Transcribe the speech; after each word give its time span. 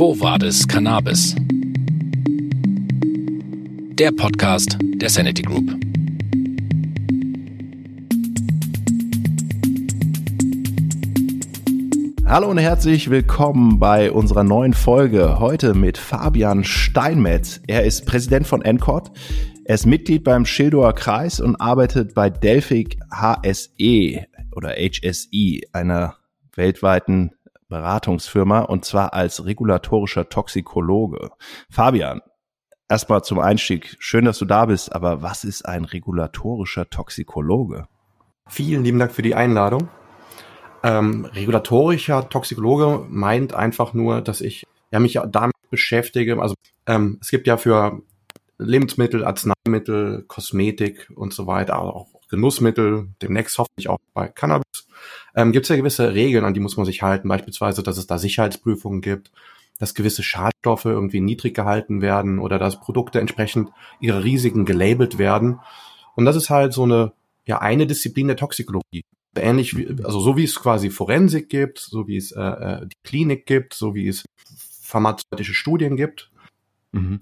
Quo 0.00 0.18
Vadis 0.18 0.66
Cannabis? 0.66 1.36
Der 3.98 4.10
Podcast 4.12 4.78
der 4.80 5.10
Sanity 5.10 5.42
Group. 5.42 5.70
Hallo 12.24 12.48
und 12.48 12.56
herzlich 12.56 13.10
willkommen 13.10 13.78
bei 13.78 14.10
unserer 14.10 14.42
neuen 14.42 14.72
Folge. 14.72 15.38
Heute 15.38 15.74
mit 15.74 15.98
Fabian 15.98 16.64
Steinmetz. 16.64 17.60
Er 17.66 17.84
ist 17.84 18.06
Präsident 18.06 18.46
von 18.46 18.60
NCOT. 18.60 19.10
Er 19.66 19.74
ist 19.74 19.84
Mitglied 19.84 20.24
beim 20.24 20.46
Schildower 20.46 20.94
Kreis 20.94 21.40
und 21.40 21.56
arbeitet 21.56 22.14
bei 22.14 22.30
Delphic 22.30 22.96
HSE 23.12 24.24
oder 24.56 24.70
HSE, 24.78 25.60
einer 25.74 26.16
weltweiten 26.56 27.32
Beratungsfirma 27.70 28.60
und 28.60 28.84
zwar 28.84 29.14
als 29.14 29.46
regulatorischer 29.46 30.28
Toxikologe. 30.28 31.30
Fabian, 31.70 32.20
erstmal 32.90 33.24
zum 33.24 33.38
Einstieg. 33.38 33.96
Schön, 33.98 34.26
dass 34.26 34.38
du 34.38 34.44
da 34.44 34.66
bist, 34.66 34.94
aber 34.94 35.22
was 35.22 35.44
ist 35.44 35.64
ein 35.64 35.86
regulatorischer 35.86 36.90
Toxikologe? 36.90 37.86
Vielen 38.46 38.84
lieben 38.84 38.98
Dank 38.98 39.12
für 39.12 39.22
die 39.22 39.34
Einladung. 39.34 39.88
Ähm, 40.82 41.24
regulatorischer 41.24 42.28
Toxikologe 42.28 43.06
meint 43.08 43.54
einfach 43.54 43.94
nur, 43.94 44.20
dass 44.20 44.40
ich 44.40 44.66
ja, 44.90 44.98
mich 44.98 45.18
damit 45.28 45.54
beschäftige. 45.70 46.40
Also 46.40 46.54
ähm, 46.86 47.18
es 47.22 47.30
gibt 47.30 47.46
ja 47.46 47.56
für 47.56 48.02
Lebensmittel, 48.58 49.24
Arzneimittel, 49.24 50.24
Kosmetik 50.26 51.10
und 51.14 51.32
so 51.32 51.46
weiter, 51.46 51.78
auch 51.78 52.08
Genussmittel, 52.30 53.08
demnächst 53.20 53.58
hoffentlich 53.58 53.88
auch 53.88 53.98
bei 54.14 54.28
Cannabis, 54.28 54.86
ähm, 55.34 55.52
gibt 55.52 55.64
es 55.64 55.68
ja 55.70 55.76
gewisse 55.76 56.14
Regeln, 56.14 56.44
an 56.44 56.54
die 56.54 56.60
muss 56.60 56.76
man 56.76 56.86
sich 56.86 57.02
halten. 57.02 57.28
Beispielsweise, 57.28 57.82
dass 57.82 57.98
es 57.98 58.06
da 58.06 58.18
Sicherheitsprüfungen 58.18 59.00
gibt, 59.00 59.30
dass 59.78 59.94
gewisse 59.94 60.22
Schadstoffe 60.22 60.84
irgendwie 60.84 61.20
niedrig 61.20 61.54
gehalten 61.54 62.02
werden 62.02 62.38
oder 62.38 62.58
dass 62.58 62.80
Produkte 62.80 63.20
entsprechend 63.20 63.70
ihre 64.00 64.24
Risiken 64.24 64.64
gelabelt 64.64 65.18
werden. 65.18 65.60
Und 66.14 66.24
das 66.24 66.36
ist 66.36 66.50
halt 66.50 66.72
so 66.72 66.84
eine, 66.84 67.12
ja, 67.46 67.60
eine 67.60 67.86
Disziplin 67.86 68.28
der 68.28 68.36
Toxikologie. 68.36 69.02
Ähnlich 69.36 69.76
wie, 69.76 69.88
also 70.04 70.20
so 70.20 70.36
wie 70.36 70.44
es 70.44 70.56
quasi 70.56 70.90
Forensik 70.90 71.48
gibt, 71.48 71.78
so 71.78 72.08
wie 72.08 72.16
es 72.16 72.32
äh, 72.32 72.40
äh 72.40 72.86
die 72.86 72.96
Klinik 73.04 73.46
gibt, 73.46 73.74
so 73.74 73.94
wie 73.94 74.08
es 74.08 74.24
pharmazeutische 74.82 75.54
Studien 75.54 75.96
gibt. 75.96 76.30
Mhm. 76.92 77.20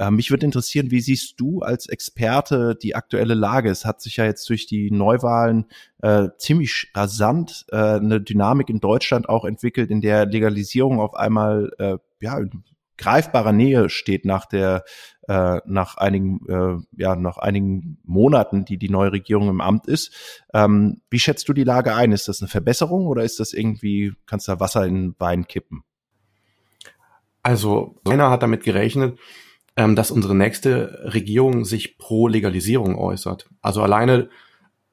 Äh, 0.00 0.10
mich 0.10 0.30
würde 0.30 0.46
interessieren, 0.46 0.90
wie 0.90 1.02
siehst 1.02 1.38
du 1.38 1.60
als 1.60 1.86
Experte 1.86 2.74
die 2.74 2.96
aktuelle 2.96 3.34
Lage? 3.34 3.68
Es 3.68 3.84
hat 3.84 4.00
sich 4.00 4.16
ja 4.16 4.24
jetzt 4.24 4.48
durch 4.48 4.64
die 4.66 4.90
Neuwahlen 4.90 5.66
äh, 6.00 6.28
ziemlich 6.38 6.90
rasant 6.94 7.66
äh, 7.70 7.76
eine 7.76 8.22
Dynamik 8.22 8.70
in 8.70 8.80
Deutschland 8.80 9.28
auch 9.28 9.44
entwickelt, 9.44 9.90
in 9.90 10.00
der 10.00 10.24
Legalisierung 10.24 11.00
auf 11.00 11.14
einmal 11.14 11.70
äh, 11.78 11.98
ja 12.22 12.38
in 12.38 12.64
greifbarer 12.96 13.52
Nähe 13.52 13.90
steht 13.90 14.24
nach 14.24 14.46
der 14.46 14.84
äh, 15.28 15.60
nach 15.66 15.98
einigen 15.98 16.40
äh, 16.48 16.82
ja 16.96 17.14
nach 17.14 17.36
einigen 17.36 17.98
Monaten, 18.02 18.64
die 18.64 18.78
die 18.78 18.88
neue 18.88 19.12
Regierung 19.12 19.50
im 19.50 19.60
Amt 19.60 19.86
ist. 19.86 20.42
Ähm, 20.54 21.02
wie 21.10 21.18
schätzt 21.18 21.46
du 21.46 21.52
die 21.52 21.64
Lage 21.64 21.94
ein? 21.94 22.12
Ist 22.12 22.26
das 22.26 22.40
eine 22.40 22.48
Verbesserung 22.48 23.06
oder 23.06 23.22
ist 23.22 23.38
das 23.38 23.52
irgendwie 23.52 24.14
kannst 24.24 24.48
du 24.48 24.52
da 24.52 24.60
Wasser 24.60 24.86
in 24.86 24.94
den 24.94 25.14
Wein 25.18 25.46
kippen? 25.46 25.82
Also 27.42 28.00
einer 28.06 28.30
hat 28.30 28.42
damit 28.42 28.64
gerechnet, 28.64 29.18
ähm, 29.76 29.96
dass 29.96 30.10
unsere 30.10 30.34
nächste 30.34 31.10
Regierung 31.12 31.64
sich 31.64 31.98
pro 31.98 32.28
Legalisierung 32.28 32.96
äußert. 32.96 33.48
Also 33.62 33.82
alleine, 33.82 34.28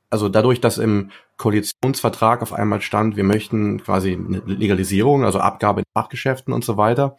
also 0.09 0.29
dadurch, 0.29 0.61
dass 0.61 0.77
im 0.77 1.11
Koalitionsvertrag 1.37 2.41
auf 2.41 2.53
einmal 2.53 2.81
stand, 2.81 3.15
wir 3.15 3.23
möchten 3.23 3.81
quasi 3.81 4.13
eine 4.13 4.39
Legalisierung, 4.45 5.23
also 5.23 5.39
Abgabe 5.39 5.81
in 5.81 5.85
Fachgeschäften 5.93 6.53
und 6.53 6.65
so 6.65 6.77
weiter. 6.77 7.17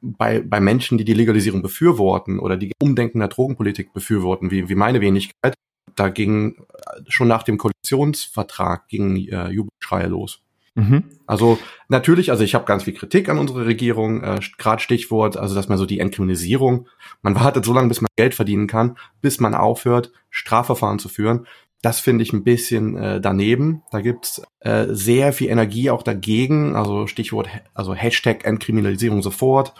Bei, 0.00 0.40
bei 0.40 0.60
Menschen, 0.60 0.98
die 0.98 1.04
die 1.04 1.14
Legalisierung 1.14 1.62
befürworten 1.62 2.38
oder 2.38 2.56
die 2.56 2.72
Umdenken 2.82 3.20
der 3.20 3.28
Drogenpolitik 3.28 3.92
befürworten, 3.92 4.50
wie, 4.50 4.68
wie 4.68 4.74
meine 4.74 5.00
Wenigkeit, 5.00 5.54
da 5.94 6.08
ging 6.08 6.64
schon 7.08 7.28
nach 7.28 7.42
dem 7.42 7.58
Koalitionsvertrag 7.58 8.88
ging 8.88 9.28
äh, 9.28 9.50
Jubelschreie 9.50 10.08
los. 10.08 10.42
Mhm. 10.74 11.04
Also 11.26 11.58
natürlich, 11.88 12.30
also 12.30 12.44
ich 12.44 12.54
habe 12.54 12.64
ganz 12.64 12.84
viel 12.84 12.94
Kritik 12.94 13.28
an 13.28 13.38
unsere 13.38 13.66
Regierung, 13.66 14.22
äh, 14.22 14.40
gerade 14.58 14.82
Stichwort, 14.82 15.36
also 15.36 15.54
dass 15.54 15.68
man 15.68 15.78
so 15.78 15.86
die 15.86 16.00
Entkriminalisierung, 16.00 16.88
man 17.20 17.34
wartet 17.34 17.64
so 17.64 17.72
lange, 17.72 17.88
bis 17.88 18.00
man 18.00 18.08
Geld 18.16 18.34
verdienen 18.34 18.66
kann, 18.66 18.96
bis 19.20 19.40
man 19.40 19.54
aufhört, 19.54 20.12
Strafverfahren 20.30 20.98
zu 20.98 21.08
führen. 21.08 21.46
Das 21.82 21.98
finde 21.98 22.22
ich 22.22 22.32
ein 22.32 22.44
bisschen 22.44 22.96
äh, 22.96 23.20
daneben. 23.20 23.82
Da 23.90 24.00
gibt's 24.00 24.40
äh, 24.60 24.86
sehr 24.90 25.32
viel 25.32 25.50
Energie 25.50 25.90
auch 25.90 26.02
dagegen, 26.02 26.76
also 26.76 27.06
Stichwort, 27.06 27.48
also 27.74 27.92
Hashtag 27.92 28.44
Entkriminalisierung 28.44 29.20
sofort 29.20 29.74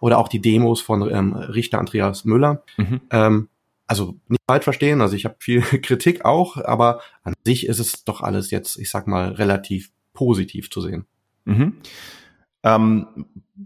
oder 0.00 0.18
auch 0.18 0.28
die 0.28 0.40
Demos 0.40 0.80
von 0.80 1.10
ähm, 1.10 1.34
Richter 1.34 1.78
Andreas 1.78 2.24
Müller. 2.24 2.62
Mhm. 2.76 3.00
Ähm, 3.10 3.48
also 3.88 4.16
nicht 4.28 4.42
falsch 4.46 4.64
verstehen, 4.64 5.00
also 5.00 5.16
ich 5.16 5.24
habe 5.24 5.36
viel 5.40 5.60
Kritik 5.82 6.24
auch, 6.24 6.56
aber 6.58 7.00
an 7.22 7.34
sich 7.44 7.66
ist 7.66 7.80
es 7.80 8.04
doch 8.04 8.20
alles 8.20 8.50
jetzt, 8.50 8.78
ich 8.78 8.90
sag 8.90 9.06
mal, 9.06 9.32
relativ 9.32 9.90
positiv 10.18 10.68
zu 10.70 10.80
sehen. 10.80 11.06
Mhm. 11.44 11.74
Ähm, 12.64 13.06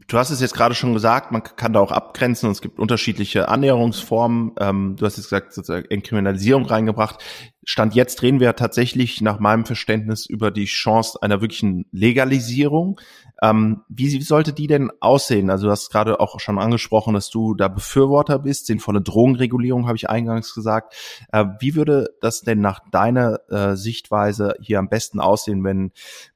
du 0.07 0.19
hast 0.19 0.31
es 0.31 0.41
jetzt 0.41 0.55
gerade 0.55 0.75
schon 0.75 0.93
gesagt, 0.93 1.33
man 1.33 1.43
kann 1.43 1.73
da 1.73 1.81
auch 1.81 1.93
abgrenzen 1.93 2.47
und 2.47 2.53
es 2.53 2.61
gibt 2.61 2.79
unterschiedliche 2.79 3.49
Annäherungsformen. 3.49 4.53
Ähm, 4.61 4.97
du 4.99 5.07
hast 5.07 5.17
jetzt 5.17 5.31
gesagt, 5.31 5.55
sozusagen 5.55 5.87
Entkriminalisierung 5.91 6.67
reingebracht. 6.67 7.23
Stand 7.65 7.95
jetzt 7.95 8.23
reden 8.23 8.41
wir 8.41 8.55
tatsächlich 8.55 9.23
nach 9.23 9.39
meinem 9.39 9.65
Verständnis 9.65 10.27
über 10.27 10.51
die 10.51 10.67
Chance 10.67 11.19
einer 11.23 11.41
wirklichen 11.41 11.87
Legalisierung. 11.91 13.01
Ähm, 13.43 13.83
wie, 13.89 14.21
sollte 14.21 14.53
die 14.53 14.67
denn 14.67 14.91
aussehen? 15.01 15.49
Also 15.51 15.67
du 15.67 15.71
hast 15.71 15.91
gerade 15.91 16.21
auch 16.21 16.39
schon 16.39 16.59
angesprochen, 16.59 17.15
dass 17.15 17.31
du 17.31 17.55
da 17.55 17.69
Befürworter 17.69 18.39
bist. 18.39 18.67
Sinnvolle 18.67 19.01
Drogenregulierung 19.01 19.87
habe 19.87 19.97
ich 19.97 20.11
eingangs 20.11 20.55
gesagt. 20.55 20.95
Äh, 21.33 21.47
wie 21.61 21.75
würde 21.75 22.11
das 22.21 22.43
denn 22.43 22.61
nach 22.61 22.81
deiner 22.91 23.41
äh, 23.49 23.77
Sichtweise 23.77 24.55
hier 24.61 24.79
am 24.79 24.89
besten 24.89 25.19
aussehen, 25.19 25.65
wenn 25.65 25.93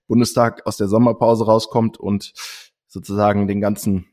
Bundestag 0.07 0.67
aus 0.67 0.77
der 0.77 0.89
Sommerpause 0.89 1.47
rauskommt 1.47 1.99
und 1.99 2.33
sozusagen 2.87 3.49
den 3.49 3.61
ganzen 3.61 4.07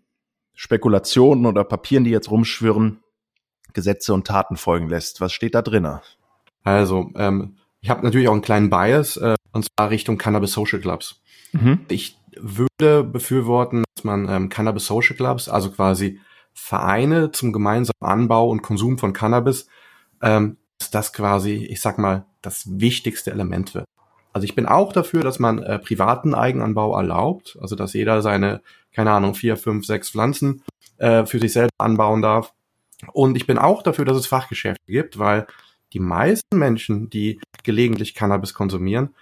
Spekulationen 0.53 1.45
oder 1.45 1.63
Papieren, 1.63 2.03
die 2.03 2.11
jetzt 2.11 2.29
rumschwirren, 2.29 3.01
Gesetze 3.73 4.13
und 4.13 4.27
Taten 4.27 4.55
folgen 4.55 4.89
lässt. 4.89 5.19
Was 5.21 5.33
steht 5.33 5.55
da 5.55 5.61
drinne? 5.61 6.01
Also, 6.63 7.11
ähm, 7.15 7.57
ich 7.81 7.89
habe 7.89 8.03
natürlich 8.03 8.27
auch 8.27 8.33
einen 8.33 8.41
kleinen 8.41 8.69
Bias, 8.69 9.17
äh, 9.17 9.35
und 9.51 9.65
zwar 9.65 9.89
Richtung 9.89 10.17
Cannabis 10.17 10.53
Social 10.53 10.79
Clubs. 10.79 11.21
Mhm. 11.51 11.85
Ich 11.89 12.17
würde 12.35 13.03
befürworten, 13.03 13.83
dass 13.95 14.03
man 14.03 14.29
ähm, 14.29 14.49
Cannabis 14.49 14.85
Social 14.85 15.15
Clubs, 15.15 15.49
also 15.49 15.71
quasi 15.71 16.19
Vereine 16.53 17.31
zum 17.31 17.51
gemeinsamen 17.51 17.93
Anbau 18.01 18.49
und 18.49 18.61
Konsum 18.61 18.97
von 18.97 19.13
Cannabis, 19.13 19.67
ähm, 20.21 20.57
dass 20.77 20.91
das 20.91 21.13
quasi, 21.13 21.55
ich 21.55 21.81
sag 21.81 21.97
mal, 21.97 22.25
das 22.41 22.79
wichtigste 22.79 23.31
Element 23.31 23.73
wird. 23.73 23.85
Also 24.33 24.45
ich 24.45 24.55
bin 24.55 24.65
auch 24.65 24.91
dafür, 24.91 25.21
dass 25.21 25.39
man 25.39 25.59
äh, 25.61 25.79
privaten 25.79 26.33
Eigenanbau 26.33 26.95
erlaubt, 26.97 27.57
also 27.61 27.75
dass 27.75 27.93
jeder 27.93 28.21
seine, 28.21 28.61
keine 28.91 29.11
Ahnung, 29.11 29.35
vier, 29.35 29.57
fünf, 29.57 29.85
sechs 29.85 30.09
Pflanzen 30.09 30.63
äh, 30.97 31.25
für 31.25 31.39
sich 31.39 31.53
selber 31.53 31.69
anbauen 31.77 32.21
darf. 32.21 32.53
Und 33.13 33.37
ich 33.37 33.45
bin 33.45 33.57
auch 33.57 33.83
dafür, 33.83 34.05
dass 34.05 34.17
es 34.17 34.27
Fachgeschäfte 34.27 34.81
gibt, 34.87 35.19
weil 35.19 35.45
die 35.93 35.99
meisten 35.99 36.57
Menschen, 36.57 37.09
die 37.09 37.39
gelegentlich 37.63 38.15
Cannabis 38.15 38.55
konsumieren, 38.55 39.13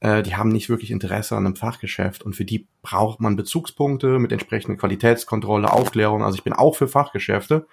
äh, 0.00 0.22
die 0.22 0.36
haben 0.36 0.50
nicht 0.50 0.68
wirklich 0.68 0.90
Interesse 0.90 1.36
an 1.36 1.46
einem 1.46 1.56
Fachgeschäft 1.56 2.22
und 2.22 2.36
für 2.36 2.44
die 2.44 2.66
braucht 2.82 3.20
man 3.20 3.36
Bezugspunkte 3.36 4.18
mit 4.18 4.32
entsprechender 4.32 4.78
Qualitätskontrolle, 4.78 5.72
Aufklärung. 5.72 6.22
Also 6.22 6.36
ich 6.36 6.44
bin 6.44 6.52
auch 6.52 6.76
für 6.76 6.88
Fachgeschäfte, 6.88 7.66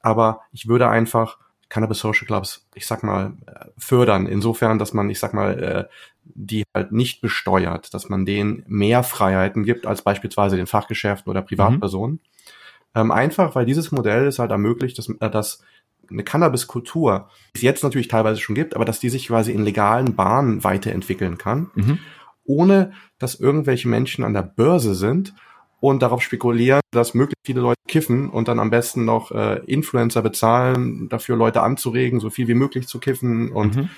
aber 0.00 0.42
ich 0.52 0.68
würde 0.68 0.88
einfach 0.88 1.38
Cannabis 1.70 2.00
Social 2.00 2.26
Clubs, 2.26 2.66
ich 2.74 2.86
sag 2.86 3.02
mal, 3.02 3.32
äh, 3.46 3.66
fördern. 3.78 4.26
Insofern, 4.26 4.78
dass 4.78 4.92
man, 4.92 5.08
ich 5.08 5.18
sag 5.18 5.32
mal, 5.32 5.62
äh, 5.62 5.84
die 6.24 6.64
halt 6.74 6.92
nicht 6.92 7.22
besteuert, 7.22 7.94
dass 7.94 8.08
man 8.08 8.26
denen 8.26 8.64
mehr 8.66 9.02
Freiheiten 9.02 9.64
gibt 9.64 9.86
als 9.86 10.02
beispielsweise 10.02 10.56
den 10.56 10.66
Fachgeschäften 10.66 11.30
oder 11.30 11.42
Privatpersonen. 11.42 12.16
Mhm. 12.16 12.20
Ähm, 12.94 13.10
einfach, 13.12 13.54
weil 13.54 13.66
dieses 13.66 13.92
Modell 13.92 14.26
es 14.26 14.38
halt 14.38 14.50
ermöglicht, 14.50 14.98
dass, 14.98 15.08
äh, 15.08 15.30
dass 15.30 15.62
eine 16.10 16.24
Cannabis-Kultur, 16.24 17.30
die 17.54 17.58
es 17.58 17.62
jetzt 17.62 17.84
natürlich 17.84 18.08
teilweise 18.08 18.40
schon 18.40 18.56
gibt, 18.56 18.74
aber 18.74 18.84
dass 18.84 18.98
die 18.98 19.08
sich 19.08 19.28
quasi 19.28 19.52
in 19.52 19.64
legalen 19.64 20.16
Bahnen 20.16 20.64
weiterentwickeln 20.64 21.38
kann, 21.38 21.70
mhm. 21.74 21.98
ohne 22.44 22.92
dass 23.18 23.36
irgendwelche 23.38 23.88
Menschen 23.88 24.24
an 24.24 24.34
der 24.34 24.42
Börse 24.42 24.96
sind 24.96 25.34
und 25.80 26.02
darauf 26.02 26.22
spekulieren, 26.22 26.80
dass 26.92 27.14
möglichst 27.14 27.44
viele 27.44 27.60
Leute 27.60 27.80
kiffen 27.88 28.28
und 28.30 28.48
dann 28.48 28.58
am 28.58 28.70
besten 28.70 29.04
noch 29.04 29.30
äh, 29.32 29.60
Influencer 29.66 30.22
bezahlen, 30.22 31.08
dafür 31.08 31.36
Leute 31.36 31.62
anzuregen, 31.62 32.20
so 32.20 32.30
viel 32.30 32.48
wie 32.48 32.54
möglich 32.54 32.86
zu 32.86 32.98
kiffen 32.98 33.50
und 33.52 33.76
mhm. 33.76 33.90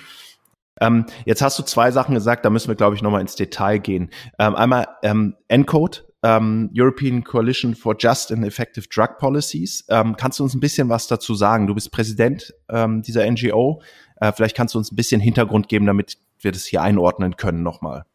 Ähm, 0.81 1.05
jetzt 1.25 1.43
hast 1.43 1.57
du 1.59 1.63
zwei 1.63 1.91
Sachen 1.91 2.15
gesagt, 2.15 2.45
da 2.45 2.49
müssen 2.49 2.67
wir, 2.67 2.75
glaube 2.75 2.95
ich, 2.95 3.03
nochmal 3.03 3.21
ins 3.21 3.35
Detail 3.35 3.77
gehen. 3.77 4.09
Ähm, 4.39 4.55
einmal 4.55 4.87
ähm, 5.03 5.35
Encode, 5.47 6.05
ähm, 6.23 6.71
European 6.75 7.23
Coalition 7.23 7.75
for 7.75 7.95
Just 7.97 8.31
and 8.31 8.45
Effective 8.45 8.87
Drug 8.93 9.17
Policies. 9.19 9.85
Ähm, 9.89 10.15
kannst 10.17 10.39
du 10.39 10.43
uns 10.43 10.55
ein 10.55 10.59
bisschen 10.59 10.89
was 10.89 11.07
dazu 11.07 11.35
sagen? 11.35 11.67
Du 11.67 11.75
bist 11.75 11.91
Präsident 11.91 12.53
ähm, 12.69 13.01
dieser 13.01 13.29
NGO. 13.29 13.81
Äh, 14.17 14.31
vielleicht 14.33 14.57
kannst 14.57 14.73
du 14.73 14.79
uns 14.79 14.91
ein 14.91 14.95
bisschen 14.95 15.21
Hintergrund 15.21 15.69
geben, 15.69 15.85
damit 15.85 16.17
wir 16.39 16.51
das 16.51 16.65
hier 16.65 16.81
einordnen 16.81 17.37
können 17.37 17.61
nochmal. 17.61 18.05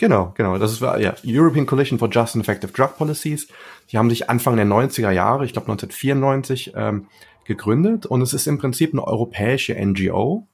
Genau, 0.00 0.32
genau. 0.34 0.56
Das 0.56 0.72
ist 0.72 0.80
ja 0.80 1.14
European 1.26 1.66
Coalition 1.66 1.98
for 1.98 2.08
Just 2.08 2.34
and 2.34 2.42
Effective 2.42 2.72
Drug 2.72 2.96
Policies. 2.96 3.48
Die 3.90 3.98
haben 3.98 4.08
sich 4.08 4.30
Anfang 4.30 4.56
der 4.56 4.64
90er 4.64 5.10
Jahre, 5.10 5.44
ich 5.44 5.52
glaube 5.52 5.70
1994, 5.70 6.72
ähm, 6.74 7.08
gegründet 7.44 8.06
und 8.06 8.22
es 8.22 8.32
ist 8.32 8.46
im 8.46 8.56
Prinzip 8.56 8.94
eine 8.94 9.06
europäische 9.06 9.74
NGO, 9.74 10.46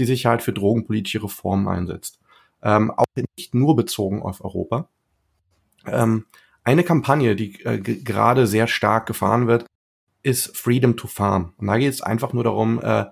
die 0.00 0.06
sich 0.06 0.26
halt 0.26 0.42
für 0.42 0.52
drogenpolitische 0.52 1.22
Reformen 1.22 1.68
einsetzt. 1.68 2.18
Ähm, 2.64 2.90
auch 2.90 3.04
nicht 3.36 3.54
nur 3.54 3.76
bezogen 3.76 4.22
auf 4.22 4.44
Europa. 4.44 4.88
Ähm, 5.86 6.26
eine 6.64 6.82
Kampagne, 6.82 7.36
die 7.36 7.64
äh, 7.64 7.78
gerade 7.78 8.48
sehr 8.48 8.66
stark 8.66 9.06
gefahren 9.06 9.46
wird, 9.46 9.66
ist 10.24 10.56
Freedom 10.56 10.96
to 10.96 11.06
Farm. 11.06 11.52
Und 11.58 11.68
da 11.68 11.78
geht 11.78 11.92
es 11.92 12.02
einfach 12.02 12.32
nur 12.32 12.42
darum, 12.42 12.82
äh, 12.82 13.04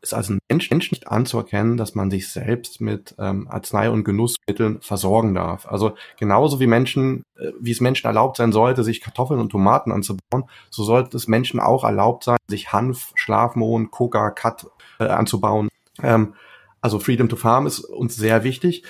es 0.00 0.12
als 0.12 0.30
Mensch, 0.50 0.70
Mensch 0.70 0.90
nicht 0.92 1.08
anzuerkennen, 1.08 1.76
dass 1.76 1.94
man 1.94 2.10
sich 2.10 2.28
selbst 2.28 2.80
mit 2.80 3.14
ähm, 3.18 3.48
Arznei- 3.48 3.90
und 3.90 4.04
Genussmitteln 4.04 4.80
versorgen 4.80 5.34
darf. 5.34 5.66
Also 5.66 5.96
genauso 6.18 6.60
wie 6.60 6.66
Menschen, 6.66 7.22
äh, 7.36 7.52
wie 7.60 7.72
es 7.72 7.80
Menschen 7.80 8.06
erlaubt 8.06 8.36
sein 8.36 8.52
sollte, 8.52 8.84
sich 8.84 9.00
Kartoffeln 9.00 9.40
und 9.40 9.50
Tomaten 9.50 9.92
anzubauen, 9.92 10.44
so 10.70 10.84
sollte 10.84 11.16
es 11.16 11.28
Menschen 11.28 11.60
auch 11.60 11.84
erlaubt 11.84 12.24
sein, 12.24 12.38
sich 12.48 12.72
Hanf, 12.72 13.12
Schlafmohn, 13.14 13.90
Coca, 13.90 14.30
Cut 14.30 14.66
äh, 15.00 15.04
anzubauen. 15.04 15.68
Ähm, 16.02 16.34
also 16.80 16.98
Freedom 16.98 17.28
to 17.28 17.36
Farm 17.36 17.66
ist 17.66 17.80
uns 17.80 18.16
sehr 18.16 18.44
wichtig. 18.44 18.84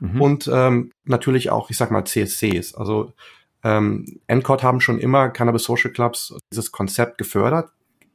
Mhm. 0.00 0.20
Und 0.20 0.50
ähm, 0.52 0.92
natürlich 1.04 1.50
auch, 1.50 1.70
ich 1.70 1.76
sag 1.76 1.90
mal, 1.90 2.04
CSCs. 2.04 2.74
Also 2.74 3.12
ähm, 3.64 4.20
NCOT 4.28 4.62
haben 4.62 4.80
schon 4.80 4.98
immer 4.98 5.30
Cannabis 5.30 5.64
Social 5.64 5.90
Clubs 5.90 6.34
dieses 6.52 6.70
Konzept 6.72 7.18
gefördert, 7.18 7.70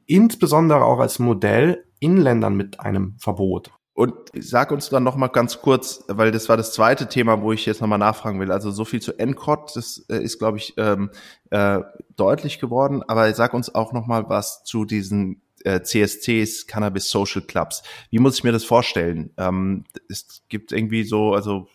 insbesondere 0.06 0.84
auch 0.84 0.98
als 0.98 1.18
Modell 1.18 1.84
in 2.00 2.16
Ländern 2.16 2.56
mit 2.56 2.80
einem 2.80 3.16
Verbot. 3.18 3.70
Und 3.94 4.12
sag 4.36 4.72
uns 4.72 4.88
dann 4.88 5.04
noch 5.04 5.14
mal 5.14 5.28
ganz 5.28 5.62
kurz, 5.62 6.04
weil 6.08 6.32
das 6.32 6.48
war 6.48 6.56
das 6.56 6.72
zweite 6.72 7.08
Thema, 7.08 7.42
wo 7.42 7.52
ich 7.52 7.64
jetzt 7.64 7.80
noch 7.80 7.86
mal 7.86 7.96
nachfragen 7.96 8.40
will. 8.40 8.50
Also 8.50 8.72
so 8.72 8.84
viel 8.84 9.00
zu 9.00 9.12
NCOT, 9.12 9.76
das 9.76 10.04
äh, 10.08 10.16
ist, 10.16 10.40
glaube 10.40 10.58
ich, 10.58 10.74
ähm, 10.78 11.10
äh, 11.50 11.80
deutlich 12.16 12.58
geworden. 12.58 13.04
Aber 13.06 13.32
sag 13.34 13.54
uns 13.54 13.72
auch 13.72 13.92
noch 13.92 14.06
mal 14.06 14.28
was 14.28 14.64
zu 14.64 14.84
diesen 14.84 15.42
äh, 15.64 15.80
CSCs, 15.82 16.66
Cannabis 16.66 17.08
Social 17.08 17.42
Clubs. 17.42 17.84
Wie 18.10 18.18
muss 18.18 18.36
ich 18.36 18.44
mir 18.44 18.50
das 18.50 18.64
vorstellen? 18.64 19.30
Ähm, 19.36 19.84
es 20.08 20.42
gibt 20.48 20.72
irgendwie 20.72 21.04
so, 21.04 21.32
also 21.32 21.68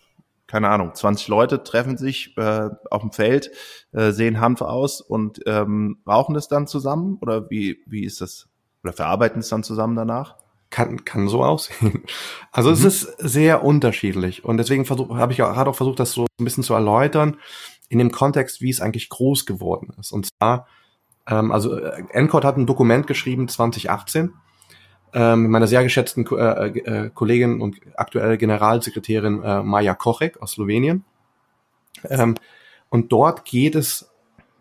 keine 0.49 0.69
Ahnung, 0.69 0.95
20 0.95 1.27
Leute 1.27 1.63
treffen 1.63 1.95
sich 1.95 2.35
äh, 2.35 2.69
auf 2.89 3.01
dem 3.01 3.11
Feld, 3.11 3.51
äh, 3.91 4.11
sehen 4.11 4.41
Hanf 4.41 4.61
aus 4.61 4.99
und 4.99 5.39
ähm, 5.45 5.99
rauchen 6.07 6.35
es 6.35 6.47
dann 6.47 6.65
zusammen? 6.65 7.19
Oder 7.21 7.51
wie, 7.51 7.77
wie 7.85 8.03
ist 8.03 8.19
das? 8.19 8.49
Oder 8.83 8.93
verarbeiten 8.93 9.41
es 9.41 9.49
dann 9.49 9.61
zusammen 9.63 9.95
danach? 9.95 10.37
Kann, 10.71 11.05
kann 11.05 11.27
so 11.27 11.43
aussehen. 11.45 12.03
Also 12.51 12.69
mhm. 12.69 12.73
es 12.73 12.83
ist 12.83 13.15
sehr 13.19 13.63
unterschiedlich. 13.63 14.43
Und 14.43 14.57
deswegen 14.57 14.89
habe 14.89 15.33
ich 15.33 15.43
auch, 15.43 15.55
auch 15.55 15.75
versucht, 15.75 15.99
das 15.99 16.13
so 16.13 16.25
ein 16.39 16.45
bisschen 16.45 16.63
zu 16.63 16.73
erläutern, 16.73 17.37
in 17.87 17.99
dem 17.99 18.11
Kontext, 18.11 18.59
wie 18.59 18.71
es 18.71 18.81
eigentlich 18.81 19.09
groß 19.09 19.45
geworden 19.45 19.93
ist. 19.99 20.11
Und 20.11 20.29
zwar, 20.39 20.65
ähm, 21.27 21.51
also 21.51 21.77
äh, 21.77 22.05
Encode 22.09 22.45
hat 22.45 22.57
ein 22.57 22.65
Dokument 22.65 23.05
geschrieben 23.05 23.47
2018 23.47 24.33
ähm, 25.13 25.49
meiner 25.49 25.67
sehr 25.67 25.83
geschätzten 25.83 26.25
äh, 26.37 26.67
äh, 26.67 27.09
Kollegin 27.13 27.61
und 27.61 27.77
aktuelle 27.95 28.37
Generalsekretärin 28.37 29.41
äh, 29.43 29.63
Maja 29.63 29.93
Kochek 29.93 30.41
aus 30.41 30.51
Slowenien. 30.51 31.03
Ähm, 32.07 32.35
und 32.89 33.11
dort 33.11 33.45
geht 33.45 33.75
es 33.75 34.09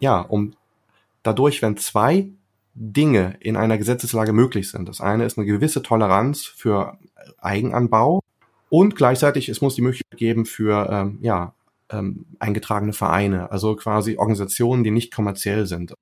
ja 0.00 0.20
um 0.20 0.54
dadurch, 1.22 1.62
wenn 1.62 1.76
zwei 1.76 2.28
Dinge 2.74 3.36
in 3.40 3.56
einer 3.56 3.76
Gesetzeslage 3.76 4.32
möglich 4.32 4.70
sind. 4.70 4.88
Das 4.88 5.00
eine 5.00 5.24
ist 5.24 5.36
eine 5.36 5.46
gewisse 5.46 5.82
Toleranz 5.82 6.44
für 6.44 6.96
Eigenanbau 7.38 8.22
und 8.68 8.94
gleichzeitig 8.96 9.48
es 9.48 9.60
muss 9.60 9.74
die 9.74 9.82
Möglichkeit 9.82 10.18
geben 10.18 10.46
für 10.46 10.88
ähm, 10.90 11.18
ja 11.20 11.54
ähm, 11.90 12.26
eingetragene 12.38 12.92
Vereine, 12.92 13.50
also 13.50 13.74
quasi 13.76 14.16
Organisationen, 14.16 14.84
die 14.84 14.90
nicht 14.90 15.12
kommerziell 15.12 15.66
sind. 15.66 15.92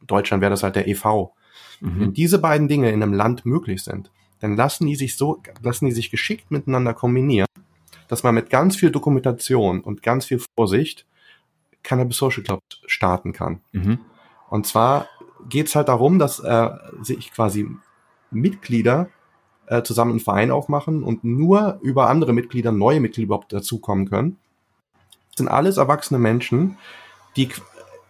In 0.00 0.06
Deutschland 0.06 0.40
wäre 0.40 0.50
das 0.50 0.62
halt 0.62 0.76
der 0.76 0.88
EV. 0.88 1.32
Mhm. 1.82 2.00
Wenn 2.00 2.12
diese 2.14 2.38
beiden 2.38 2.68
Dinge 2.68 2.90
in 2.90 3.02
einem 3.02 3.12
Land 3.12 3.44
möglich 3.44 3.82
sind, 3.82 4.10
dann 4.40 4.56
lassen 4.56 4.86
die 4.86 4.96
sich 4.96 5.16
so, 5.16 5.42
lassen 5.60 5.86
die 5.86 5.92
sich 5.92 6.10
geschickt 6.10 6.50
miteinander 6.50 6.94
kombinieren, 6.94 7.46
dass 8.08 8.22
man 8.22 8.34
mit 8.34 8.50
ganz 8.50 8.76
viel 8.76 8.90
Dokumentation 8.90 9.80
und 9.80 10.02
ganz 10.02 10.26
viel 10.26 10.40
Vorsicht 10.56 11.06
Cannabis 11.82 12.16
Social 12.16 12.42
Club 12.42 12.60
starten 12.86 13.32
kann. 13.32 13.60
Mhm. 13.72 13.98
Und 14.48 14.66
zwar 14.66 15.08
geht 15.48 15.66
es 15.66 15.74
halt 15.74 15.88
darum, 15.88 16.18
dass 16.18 16.38
äh, 16.38 16.70
sich 17.02 17.32
quasi 17.32 17.68
Mitglieder 18.30 19.08
äh, 19.66 19.82
zusammen 19.82 20.12
einen 20.12 20.20
Verein 20.20 20.50
aufmachen 20.50 21.02
und 21.02 21.24
nur 21.24 21.78
über 21.82 22.08
andere 22.08 22.32
Mitglieder, 22.32 22.70
neue 22.72 23.00
Mitglieder 23.00 23.26
überhaupt 23.26 23.52
dazukommen 23.52 24.08
können. 24.08 24.38
Das 25.30 25.38
sind 25.38 25.48
alles 25.48 25.78
erwachsene 25.78 26.18
Menschen, 26.18 26.76
die 27.36 27.48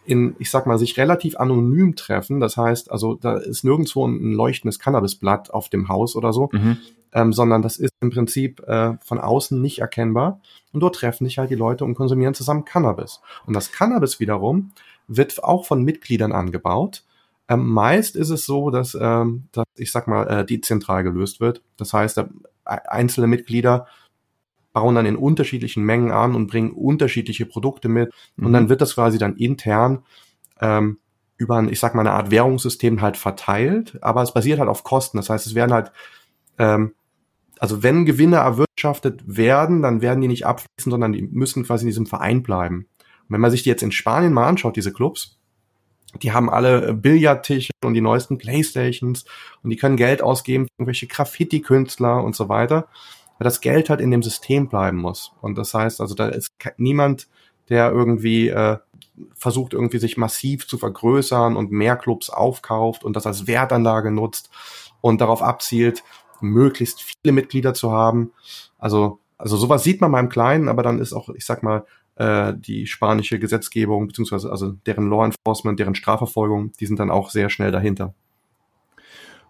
in, 0.04 0.34
ich 0.38 0.50
sag 0.50 0.66
mal, 0.66 0.78
sich 0.78 0.96
relativ 0.96 1.37
anonym 1.37 1.94
treffen. 1.96 2.40
Das 2.40 2.56
heißt, 2.56 2.90
also 2.90 3.14
da 3.14 3.37
ist 3.37 3.64
nirgendwo 3.64 4.06
ein 4.06 4.32
leuchtendes 4.32 4.78
Cannabisblatt 4.78 5.52
auf 5.52 5.69
dem 5.69 5.88
Haus 5.88 6.16
oder 6.16 6.32
so, 6.32 6.50
mhm. 6.52 6.78
ähm, 7.12 7.32
sondern 7.32 7.62
das 7.62 7.76
ist 7.76 7.93
im 8.00 8.10
Prinzip 8.10 8.60
äh, 8.66 8.94
von 9.04 9.19
außen 9.19 9.60
nicht 9.60 9.78
erkennbar. 9.78 10.40
Und 10.72 10.81
dort 10.81 10.96
treffen 10.96 11.25
sich 11.25 11.38
halt 11.38 11.50
die 11.50 11.56
Leute 11.56 11.84
und 11.84 11.94
konsumieren 11.94 12.34
zusammen 12.34 12.64
Cannabis. 12.64 13.20
Und 13.46 13.54
das 13.54 13.72
Cannabis 13.72 14.19
wiederum 14.20 14.72
wird 15.06 15.43
auch 15.44 15.66
von 15.66 15.82
Mitgliedern 15.82 16.32
angebaut. 16.32 17.05
Ähm, 17.48 17.69
meist 17.69 18.16
ist 18.16 18.31
es 18.31 18.46
so, 18.46 18.70
dass, 18.70 18.96
ähm, 19.00 19.44
dass 19.52 19.66
ich 19.76 19.93
sag 19.93 20.08
mal, 20.08 20.25
äh, 20.25 20.44
dezentral 20.44 21.02
gelöst 21.02 21.40
wird. 21.40 21.62
Das 21.76 21.93
heißt, 21.93 22.19
äh, 22.19 22.25
einzelne 22.64 23.26
Mitglieder 23.26 23.87
bauen 24.72 24.94
dann 24.94 25.06
in 25.06 25.16
unterschiedlichen 25.16 25.84
Mengen 25.84 26.10
an 26.10 26.34
und 26.34 26.46
bringen 26.46 26.72
unterschiedliche 26.72 27.46
Produkte 27.46 27.88
mit. 27.88 28.12
Mhm. 28.36 28.46
Und 28.46 28.52
dann 28.52 28.69
wird 28.69 28.80
das 28.80 28.94
quasi 28.94 29.19
dann 29.19 29.36
intern 29.36 30.04
ähm, 30.60 30.98
über 31.36 31.56
ein, 31.56 31.69
ich 31.69 31.80
sag 31.80 31.94
mal, 31.94 32.02
eine 32.02 32.12
Art 32.12 32.30
Währungssystem 32.30 33.00
halt 33.02 33.16
verteilt, 33.16 33.98
aber 34.00 34.22
es 34.22 34.32
basiert 34.32 34.58
halt 34.58 34.69
auf 34.69 34.84
Kosten. 34.84 35.19
Das 35.19 35.28
heißt, 35.28 35.46
es 35.46 35.54
werden 35.54 35.72
halt, 35.72 35.92
ähm, 36.58 36.94
also 37.58 37.82
wenn 37.82 38.06
Gewinne 38.06 38.36
erwirtschaftet 38.36 39.22
werden, 39.26 39.82
dann 39.82 40.00
werden 40.00 40.20
die 40.20 40.28
nicht 40.28 40.46
abfließen, 40.46 40.90
sondern 40.90 41.12
die 41.12 41.22
müssen 41.22 41.64
quasi 41.64 41.84
in 41.84 41.88
diesem 41.90 42.06
Verein 42.06 42.42
bleiben. 42.42 42.86
Und 42.98 43.30
wenn 43.30 43.40
man 43.40 43.50
sich 43.50 43.62
die 43.62 43.69
jetzt 43.69 43.82
in 43.82 43.92
Spanien 43.92 44.32
mal 44.32 44.48
anschaut, 44.48 44.76
diese 44.76 44.92
Clubs, 44.92 45.38
die 46.20 46.32
haben 46.32 46.50
alle 46.50 46.92
Billardtische 46.92 47.72
und 47.84 47.94
die 47.94 48.00
neuesten 48.00 48.38
Playstations 48.38 49.24
und 49.62 49.70
die 49.70 49.76
können 49.76 49.96
Geld 49.96 50.22
ausgeben 50.22 50.64
für 50.64 50.70
irgendwelche 50.78 51.06
Graffiti-Künstler 51.06 52.22
und 52.22 52.36
so 52.36 52.48
weiter 52.48 52.88
weil 53.43 53.44
das 53.44 53.61
Geld 53.61 53.91
halt 53.91 54.01
in 54.01 54.13
dem 54.13 54.22
System 54.22 54.69
bleiben 54.69 54.99
muss. 54.99 55.32
Und 55.41 55.58
das 55.58 55.75
heißt, 55.75 56.01
also 56.01 56.15
da 56.15 56.29
ist 56.29 56.53
niemand, 56.77 57.27
der 57.69 57.91
irgendwie 57.91 58.51
äh, 58.51 58.79
versucht, 59.34 59.72
irgendwie 59.72 59.99
sich 59.99 60.17
massiv 60.17 60.69
zu 60.69 60.79
vergrößern 60.79 61.56
und 61.56 61.72
mehr 61.72 61.96
Clubs 61.96 62.31
aufkauft 62.31 63.03
und 63.03 63.17
das 63.17 63.27
als 63.27 63.49
Wertanlage 63.49 64.13
nutzt 64.13 64.49
und 65.01 65.20
darauf 65.20 65.43
abzielt, 65.43 66.05
möglichst 66.41 67.03
viele 67.03 67.32
Mitglieder 67.32 67.75
zu 67.75 67.91
haben. 67.91 68.31
Also, 68.79 69.19
also 69.39 69.56
sowas 69.56 69.82
sieht 69.82 70.01
man 70.01 70.13
mal 70.13 70.20
im 70.20 70.29
Kleinen, 70.29 70.69
aber 70.69 70.84
dann 70.84 71.01
ist 71.01 71.13
auch, 71.13 71.29
ich 71.31 71.44
sag 71.44 71.65
mal, 71.65 71.84
äh, 72.15 72.55
die 72.56 72.87
spanische 72.87 73.41
Gesetzgebung, 73.41 74.06
beziehungsweise 74.06 74.53
also 74.53 74.70
deren 74.87 75.11
Law 75.11 75.25
Enforcement, 75.25 75.81
deren 75.81 75.96
Strafverfolgung, 75.96 76.70
die 76.79 76.87
sind 76.87 77.01
dann 77.01 77.11
auch 77.11 77.31
sehr 77.31 77.51
schnell 77.51 77.72
dahinter. 77.72 78.15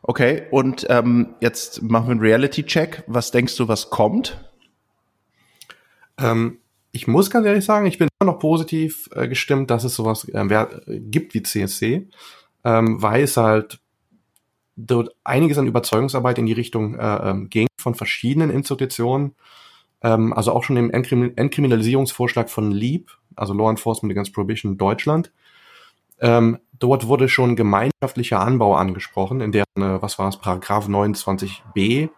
Okay, 0.02 0.48
und 0.50 0.84
ähm, 0.90 1.36
jetzt 1.40 1.82
machen 1.82 2.06
wir 2.06 2.10
einen 2.12 2.20
Reality-Check. 2.20 3.04
Was 3.06 3.30
denkst 3.30 3.56
du, 3.56 3.68
was 3.68 3.88
kommt? 3.90 4.36
Ähm, 6.18 6.58
ich 6.90 7.06
muss 7.06 7.30
ganz 7.30 7.46
ehrlich 7.46 7.64
sagen, 7.64 7.86
ich 7.86 7.98
bin 7.98 8.08
immer 8.20 8.32
noch 8.32 8.40
positiv 8.40 9.08
äh, 9.14 9.28
gestimmt, 9.28 9.70
dass 9.70 9.84
es 9.84 9.94
sowas 9.94 10.28
äh, 10.28 10.66
gibt 10.88 11.34
wie 11.34 11.42
CSC, 11.42 12.08
ähm, 12.64 13.00
weil 13.00 13.22
es 13.22 13.36
halt 13.36 13.80
dort 14.76 15.14
einiges 15.22 15.58
an 15.58 15.68
Überzeugungsarbeit 15.68 16.38
in 16.38 16.46
die 16.46 16.52
Richtung 16.52 16.98
äh, 16.98 17.30
ähm, 17.30 17.48
ging 17.48 17.68
von 17.78 17.94
verschiedenen 17.94 18.50
Institutionen. 18.50 19.36
Ähm, 20.02 20.32
also 20.32 20.52
auch 20.52 20.64
schon 20.64 20.76
im 20.76 20.90
Entkrim 20.90 21.32
Entkriminalisierungsvorschlag 21.36 22.50
von 22.50 22.72
LEAP, 22.72 23.10
also 23.36 23.54
Law 23.54 23.70
Enforcement 23.70 24.12
Against 24.12 24.34
Prohibition 24.34 24.76
Deutschland, 24.76 25.32
ähm, 26.20 26.58
dort 26.82 27.06
wurde 27.06 27.28
schon 27.28 27.54
gemeinschaftlicher 27.54 28.40
Anbau 28.40 28.74
angesprochen, 28.74 29.40
in 29.40 29.52
deren, 29.52 29.66
äh, 29.76 30.02
was 30.02 30.18
war 30.18 30.28
es, 30.28 30.36
Paragraph 30.36 30.88
29b, 30.88 32.10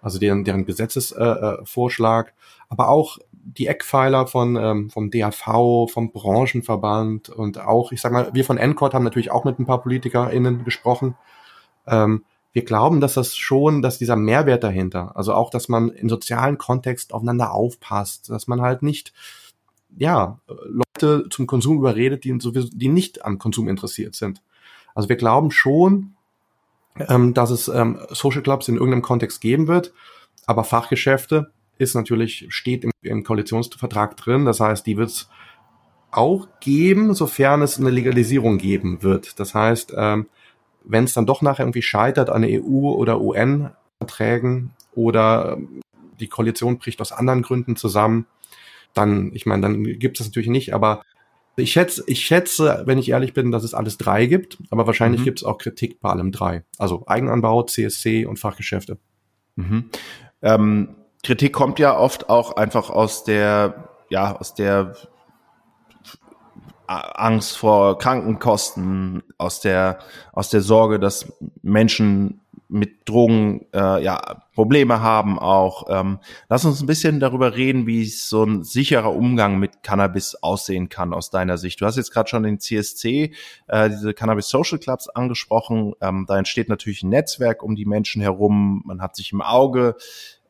also 0.00 0.18
deren, 0.18 0.44
deren 0.44 0.64
Gesetzesvorschlag, 0.64 2.26
äh, 2.26 2.30
äh 2.30 2.32
aber 2.68 2.88
auch 2.88 3.18
die 3.32 3.66
Eckpfeiler 3.66 4.26
von 4.26 4.56
ähm, 4.56 4.90
vom 4.90 5.10
DAV, 5.10 5.88
vom 5.90 6.12
Branchenverband 6.12 7.28
und 7.28 7.60
auch, 7.60 7.92
ich 7.92 8.00
sag 8.00 8.12
mal, 8.12 8.30
wir 8.32 8.44
von 8.44 8.56
NCOT 8.56 8.94
haben 8.94 9.04
natürlich 9.04 9.30
auch 9.30 9.44
mit 9.44 9.58
ein 9.58 9.66
paar 9.66 9.82
PolitikerInnen 9.82 10.64
gesprochen. 10.64 11.16
Ähm, 11.86 12.24
wir 12.52 12.64
glauben, 12.64 13.00
dass 13.00 13.14
das 13.14 13.36
schon, 13.36 13.82
dass 13.82 13.98
dieser 13.98 14.16
Mehrwert 14.16 14.62
dahinter, 14.62 15.16
also 15.16 15.34
auch, 15.34 15.50
dass 15.50 15.68
man 15.68 15.88
im 15.90 16.08
sozialen 16.08 16.58
Kontext 16.58 17.14
aufeinander 17.14 17.52
aufpasst, 17.52 18.30
dass 18.30 18.46
man 18.46 18.60
halt 18.60 18.82
nicht 18.82 19.12
ja, 19.98 20.40
Leute 20.46 21.28
zum 21.30 21.46
Konsum 21.46 21.78
überredet, 21.78 22.24
die, 22.24 22.38
sowieso, 22.40 22.68
die 22.72 22.88
nicht 22.88 23.24
am 23.24 23.38
Konsum 23.38 23.68
interessiert 23.68 24.14
sind. 24.14 24.42
Also 24.94 25.08
wir 25.08 25.16
glauben 25.16 25.50
schon, 25.50 26.14
ähm, 27.08 27.34
dass 27.34 27.50
es 27.50 27.68
ähm, 27.68 27.98
Social 28.10 28.42
Clubs 28.42 28.68
in 28.68 28.74
irgendeinem 28.74 29.02
Kontext 29.02 29.40
geben 29.40 29.68
wird, 29.68 29.92
aber 30.46 30.64
Fachgeschäfte 30.64 31.52
ist 31.78 31.94
natürlich, 31.94 32.46
steht 32.50 32.84
im, 32.84 32.90
im 33.02 33.24
Koalitionsvertrag 33.24 34.16
drin. 34.16 34.44
Das 34.44 34.60
heißt, 34.60 34.86
die 34.86 34.96
wird 34.96 35.10
es 35.10 35.28
auch 36.10 36.46
geben, 36.60 37.14
sofern 37.14 37.62
es 37.62 37.78
eine 37.78 37.90
Legalisierung 37.90 38.58
geben 38.58 39.02
wird. 39.02 39.40
Das 39.40 39.54
heißt, 39.54 39.94
ähm, 39.96 40.26
wenn 40.84 41.04
es 41.04 41.14
dann 41.14 41.26
doch 41.26 41.42
nachher 41.42 41.64
irgendwie 41.64 41.82
scheitert 41.82 42.28
an 42.28 42.44
EU- 42.44 42.92
oder 42.92 43.20
UN-Verträgen 43.20 44.72
oder 44.94 45.54
ähm, 45.56 45.80
die 46.20 46.28
Koalition 46.28 46.78
bricht 46.78 47.00
aus 47.00 47.12
anderen 47.12 47.42
Gründen 47.42 47.76
zusammen, 47.76 48.26
dann, 48.94 49.30
ich 49.34 49.46
meine, 49.46 49.62
dann 49.62 49.84
gibt 49.84 50.18
es 50.18 50.24
das 50.24 50.28
natürlich 50.28 50.48
nicht, 50.48 50.74
aber 50.74 51.02
ich 51.56 51.72
schätze, 51.72 52.02
ich 52.06 52.24
schätze, 52.24 52.82
wenn 52.86 52.98
ich 52.98 53.10
ehrlich 53.10 53.34
bin, 53.34 53.50
dass 53.50 53.62
es 53.62 53.74
alles 53.74 53.98
drei 53.98 54.26
gibt, 54.26 54.58
aber 54.70 54.86
wahrscheinlich 54.86 55.20
mhm. 55.20 55.24
gibt 55.24 55.40
es 55.40 55.44
auch 55.44 55.58
Kritik 55.58 56.00
bei 56.00 56.10
allem 56.10 56.32
drei. 56.32 56.64
Also 56.78 57.04
Eigenanbau, 57.06 57.62
CSC 57.62 58.24
und 58.24 58.38
Fachgeschäfte. 58.38 58.98
Mhm. 59.56 59.90
Ähm, 60.40 60.96
Kritik 61.22 61.52
kommt 61.52 61.78
ja 61.78 61.96
oft 61.96 62.28
auch 62.30 62.56
einfach 62.56 62.90
aus 62.90 63.24
der, 63.24 63.88
ja, 64.08 64.36
aus 64.36 64.54
der 64.54 64.94
Angst 66.86 67.56
vor 67.56 67.98
Krankenkosten, 67.98 69.22
aus 69.38 69.60
der, 69.60 69.98
aus 70.32 70.50
der 70.50 70.60
Sorge, 70.62 70.98
dass 70.98 71.32
Menschen 71.62 72.41
mit 72.72 73.08
Drogen 73.08 73.66
äh, 73.72 74.02
ja 74.02 74.42
Probleme 74.54 75.00
haben 75.00 75.38
auch. 75.38 75.86
Ähm, 75.88 76.18
lass 76.48 76.64
uns 76.64 76.80
ein 76.80 76.86
bisschen 76.86 77.20
darüber 77.20 77.56
reden, 77.56 77.86
wie 77.86 78.04
so 78.06 78.44
ein 78.44 78.64
sicherer 78.64 79.14
Umgang 79.14 79.58
mit 79.58 79.82
Cannabis 79.82 80.34
aussehen 80.36 80.88
kann 80.88 81.14
aus 81.14 81.30
deiner 81.30 81.58
Sicht. 81.58 81.80
Du 81.80 81.86
hast 81.86 81.96
jetzt 81.96 82.12
gerade 82.12 82.28
schon 82.28 82.42
den 82.42 82.60
CSC, 82.60 83.32
äh, 83.68 83.88
diese 83.88 84.12
Cannabis 84.14 84.48
Social 84.48 84.78
Clubs 84.78 85.08
angesprochen. 85.08 85.94
Ähm, 86.00 86.26
da 86.28 86.38
entsteht 86.38 86.68
natürlich 86.68 87.02
ein 87.02 87.10
Netzwerk 87.10 87.62
um 87.62 87.76
die 87.76 87.86
Menschen 87.86 88.20
herum. 88.20 88.82
Man 88.84 89.00
hat 89.00 89.16
sich 89.16 89.32
im 89.32 89.40
Auge 89.40 89.96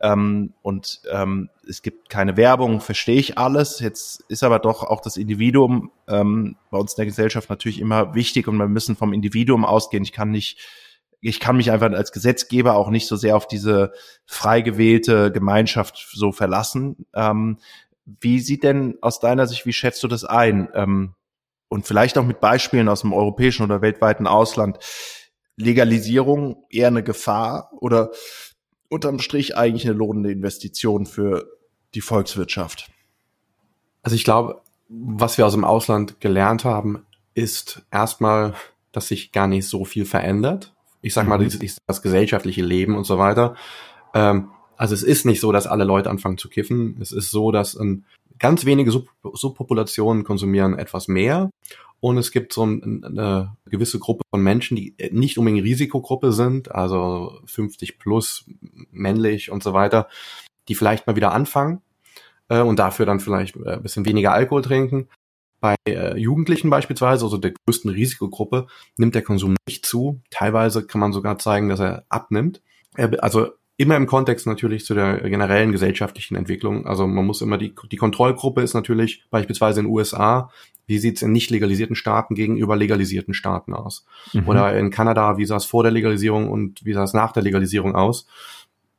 ähm, 0.00 0.52
und 0.62 1.02
ähm, 1.10 1.48
es 1.68 1.80
gibt 1.80 2.10
keine 2.10 2.36
Werbung, 2.36 2.80
verstehe 2.80 3.20
ich 3.20 3.38
alles. 3.38 3.78
Jetzt 3.78 4.24
ist 4.28 4.42
aber 4.42 4.58
doch 4.58 4.82
auch 4.82 5.00
das 5.00 5.16
Individuum 5.16 5.92
ähm, 6.08 6.56
bei 6.70 6.78
uns 6.78 6.94
in 6.94 6.96
der 6.96 7.06
Gesellschaft 7.06 7.48
natürlich 7.50 7.80
immer 7.80 8.14
wichtig 8.14 8.48
und 8.48 8.56
wir 8.56 8.66
müssen 8.66 8.96
vom 8.96 9.12
Individuum 9.12 9.64
ausgehen. 9.64 10.02
Ich 10.02 10.12
kann 10.12 10.32
nicht 10.32 10.58
ich 11.22 11.38
kann 11.38 11.56
mich 11.56 11.70
einfach 11.70 11.90
als 11.92 12.10
Gesetzgeber 12.10 12.74
auch 12.74 12.90
nicht 12.90 13.06
so 13.06 13.14
sehr 13.14 13.36
auf 13.36 13.46
diese 13.46 13.92
frei 14.26 14.60
gewählte 14.60 15.30
Gemeinschaft 15.30 16.08
so 16.12 16.32
verlassen. 16.32 17.06
Ähm, 17.14 17.58
wie 18.04 18.40
sieht 18.40 18.64
denn 18.64 18.98
aus 19.00 19.20
deiner 19.20 19.46
Sicht, 19.46 19.64
wie 19.64 19.72
schätzt 19.72 20.02
du 20.02 20.08
das 20.08 20.24
ein? 20.24 20.68
Ähm, 20.74 21.14
und 21.68 21.86
vielleicht 21.86 22.18
auch 22.18 22.24
mit 22.24 22.40
Beispielen 22.40 22.88
aus 22.88 23.02
dem 23.02 23.12
europäischen 23.12 23.62
oder 23.62 23.80
weltweiten 23.80 24.26
Ausland. 24.26 24.78
Legalisierung 25.56 26.64
eher 26.68 26.88
eine 26.88 27.04
Gefahr 27.04 27.70
oder 27.80 28.10
unterm 28.88 29.20
Strich 29.20 29.56
eigentlich 29.56 29.86
eine 29.86 29.96
lohnende 29.96 30.32
Investition 30.32 31.06
für 31.06 31.46
die 31.94 32.00
Volkswirtschaft? 32.00 32.90
Also 34.02 34.16
ich 34.16 34.24
glaube, 34.24 34.60
was 34.88 35.38
wir 35.38 35.46
aus 35.46 35.52
dem 35.52 35.64
Ausland 35.64 36.20
gelernt 36.20 36.64
haben, 36.64 37.06
ist 37.34 37.82
erstmal, 37.92 38.54
dass 38.90 39.08
sich 39.08 39.30
gar 39.30 39.46
nicht 39.46 39.68
so 39.68 39.84
viel 39.84 40.04
verändert 40.04 40.71
ich 41.02 41.12
sag 41.12 41.28
mal, 41.28 41.38
mhm. 41.38 41.44
das, 41.44 41.76
das 41.86 42.02
gesellschaftliche 42.02 42.62
Leben 42.62 42.96
und 42.96 43.04
so 43.04 43.18
weiter. 43.18 43.54
Ähm, 44.14 44.50
also 44.76 44.94
es 44.94 45.02
ist 45.02 45.26
nicht 45.26 45.40
so, 45.40 45.52
dass 45.52 45.66
alle 45.66 45.84
Leute 45.84 46.10
anfangen 46.10 46.38
zu 46.38 46.48
kiffen. 46.48 46.96
Es 47.00 47.12
ist 47.12 47.30
so, 47.30 47.52
dass 47.52 47.76
ein, 47.76 48.04
ganz 48.38 48.64
wenige 48.64 48.90
Sub 48.90 49.08
Subpopulationen 49.32 50.24
konsumieren 50.24 50.78
etwas 50.78 51.08
mehr. 51.08 51.50
Und 52.00 52.18
es 52.18 52.32
gibt 52.32 52.52
so 52.52 52.66
ein, 52.66 53.04
eine 53.04 53.56
gewisse 53.66 54.00
Gruppe 54.00 54.24
von 54.30 54.42
Menschen, 54.42 54.76
die 54.76 54.96
nicht 55.12 55.38
unbedingt 55.38 55.64
Risikogruppe 55.64 56.32
sind, 56.32 56.72
also 56.72 57.38
50 57.46 58.00
plus, 58.00 58.44
männlich 58.90 59.52
und 59.52 59.62
so 59.62 59.72
weiter, 59.72 60.08
die 60.68 60.74
vielleicht 60.74 61.06
mal 61.06 61.14
wieder 61.14 61.32
anfangen 61.32 61.80
äh, 62.48 62.60
und 62.60 62.80
dafür 62.80 63.06
dann 63.06 63.20
vielleicht 63.20 63.56
äh, 63.56 63.74
ein 63.74 63.82
bisschen 63.82 64.04
weniger 64.04 64.32
Alkohol 64.32 64.62
trinken. 64.62 65.08
Bei 65.62 65.76
äh, 65.86 66.18
Jugendlichen 66.18 66.70
beispielsweise, 66.70 67.24
also 67.24 67.38
der 67.38 67.52
größten 67.52 67.88
Risikogruppe, 67.88 68.66
nimmt 68.96 69.14
der 69.14 69.22
Konsum 69.22 69.54
nicht 69.68 69.86
zu. 69.86 70.20
Teilweise 70.28 70.84
kann 70.84 71.00
man 71.00 71.12
sogar 71.12 71.38
zeigen, 71.38 71.68
dass 71.68 71.78
er 71.78 72.04
abnimmt. 72.08 72.60
Also 73.20 73.50
immer 73.76 73.96
im 73.96 74.08
Kontext 74.08 74.48
natürlich 74.48 74.84
zu 74.84 74.94
der 74.94 75.20
generellen 75.20 75.70
gesellschaftlichen 75.70 76.34
Entwicklung. 76.34 76.84
Also 76.84 77.06
man 77.06 77.24
muss 77.24 77.42
immer 77.42 77.58
die, 77.58 77.76
die 77.92 77.96
Kontrollgruppe 77.96 78.60
ist 78.60 78.74
natürlich 78.74 79.24
beispielsweise 79.30 79.78
in 79.78 79.86
den 79.86 79.92
USA, 79.92 80.50
wie 80.86 80.98
sieht's 80.98 81.22
in 81.22 81.30
nicht 81.30 81.50
legalisierten 81.50 81.94
Staaten 81.94 82.34
gegenüber 82.34 82.74
legalisierten 82.74 83.32
Staaten 83.32 83.72
aus? 83.72 84.04
Mhm. 84.32 84.48
Oder 84.48 84.76
in 84.76 84.90
Kanada, 84.90 85.38
wie 85.38 85.46
sah 85.46 85.58
es 85.58 85.64
vor 85.64 85.84
der 85.84 85.92
Legalisierung 85.92 86.50
und 86.50 86.84
wie 86.84 86.92
sah 86.92 87.04
es 87.04 87.14
nach 87.14 87.30
der 87.30 87.44
Legalisierung 87.44 87.94
aus? 87.94 88.26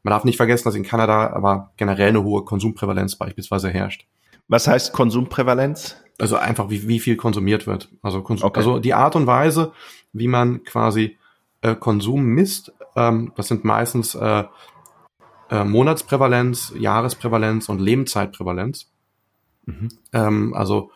Man 0.01 0.11
darf 0.11 0.23
nicht 0.23 0.37
vergessen, 0.37 0.63
dass 0.63 0.75
in 0.75 0.83
Kanada 0.83 1.33
aber 1.33 1.73
generell 1.75 2.07
eine 2.07 2.23
hohe 2.23 2.45
Konsumprävalenz 2.45 3.17
beispielsweise 3.17 3.69
herrscht. 3.69 4.07
Was 4.47 4.67
heißt 4.67 4.93
Konsumprävalenz? 4.93 5.97
Also 6.19 6.35
einfach, 6.35 6.69
wie, 6.69 6.87
wie 6.87 6.99
viel 6.99 7.15
konsumiert 7.15 7.67
wird. 7.67 7.89
Also, 8.01 8.21
Konsum, 8.21 8.47
okay. 8.47 8.59
also 8.59 8.79
die 8.79 8.93
Art 8.93 9.15
und 9.15 9.27
Weise, 9.27 9.73
wie 10.13 10.27
man 10.27 10.63
quasi 10.63 11.17
äh, 11.61 11.75
Konsum 11.75 12.23
misst, 12.23 12.71
ähm, 12.95 13.31
das 13.35 13.47
sind 13.47 13.63
meistens 13.63 14.15
äh, 14.15 14.43
äh, 15.49 15.63
Monatsprävalenz, 15.63 16.73
Jahresprävalenz 16.77 17.69
und 17.69 17.79
Lebenszeitprävalenz. 17.79 18.91
Mhm. 19.65 19.89
Ähm, 20.11 20.53
also 20.53 20.91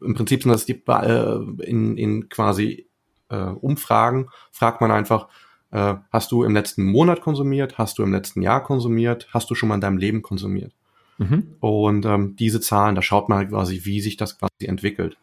im 0.00 0.14
Prinzip 0.14 0.42
sind 0.42 0.52
das 0.52 0.66
die 0.66 0.82
äh, 0.86 1.64
in, 1.64 1.96
in 1.96 2.28
quasi 2.28 2.86
äh, 3.28 3.36
Umfragen, 3.36 4.28
fragt 4.50 4.80
man 4.80 4.90
einfach, 4.90 5.28
äh, 5.70 5.94
hast 6.12 6.32
du 6.32 6.44
im 6.44 6.54
letzten 6.54 6.84
Monat 6.84 7.20
konsumiert, 7.20 7.78
hast 7.78 7.98
du 7.98 8.02
im 8.02 8.12
letzten 8.12 8.42
Jahr 8.42 8.62
konsumiert, 8.62 9.28
hast 9.32 9.50
du 9.50 9.54
schon 9.54 9.68
mal 9.68 9.76
in 9.76 9.80
deinem 9.80 9.98
Leben 9.98 10.22
konsumiert? 10.22 10.74
Mhm. 11.18 11.54
Und 11.60 12.06
ähm, 12.06 12.36
diese 12.36 12.60
Zahlen, 12.60 12.94
da 12.94 13.02
schaut 13.02 13.28
man 13.28 13.38
halt 13.38 13.50
quasi, 13.50 13.84
wie 13.84 14.00
sich 14.00 14.16
das 14.16 14.38
quasi 14.38 14.66
entwickelt. 14.66 15.16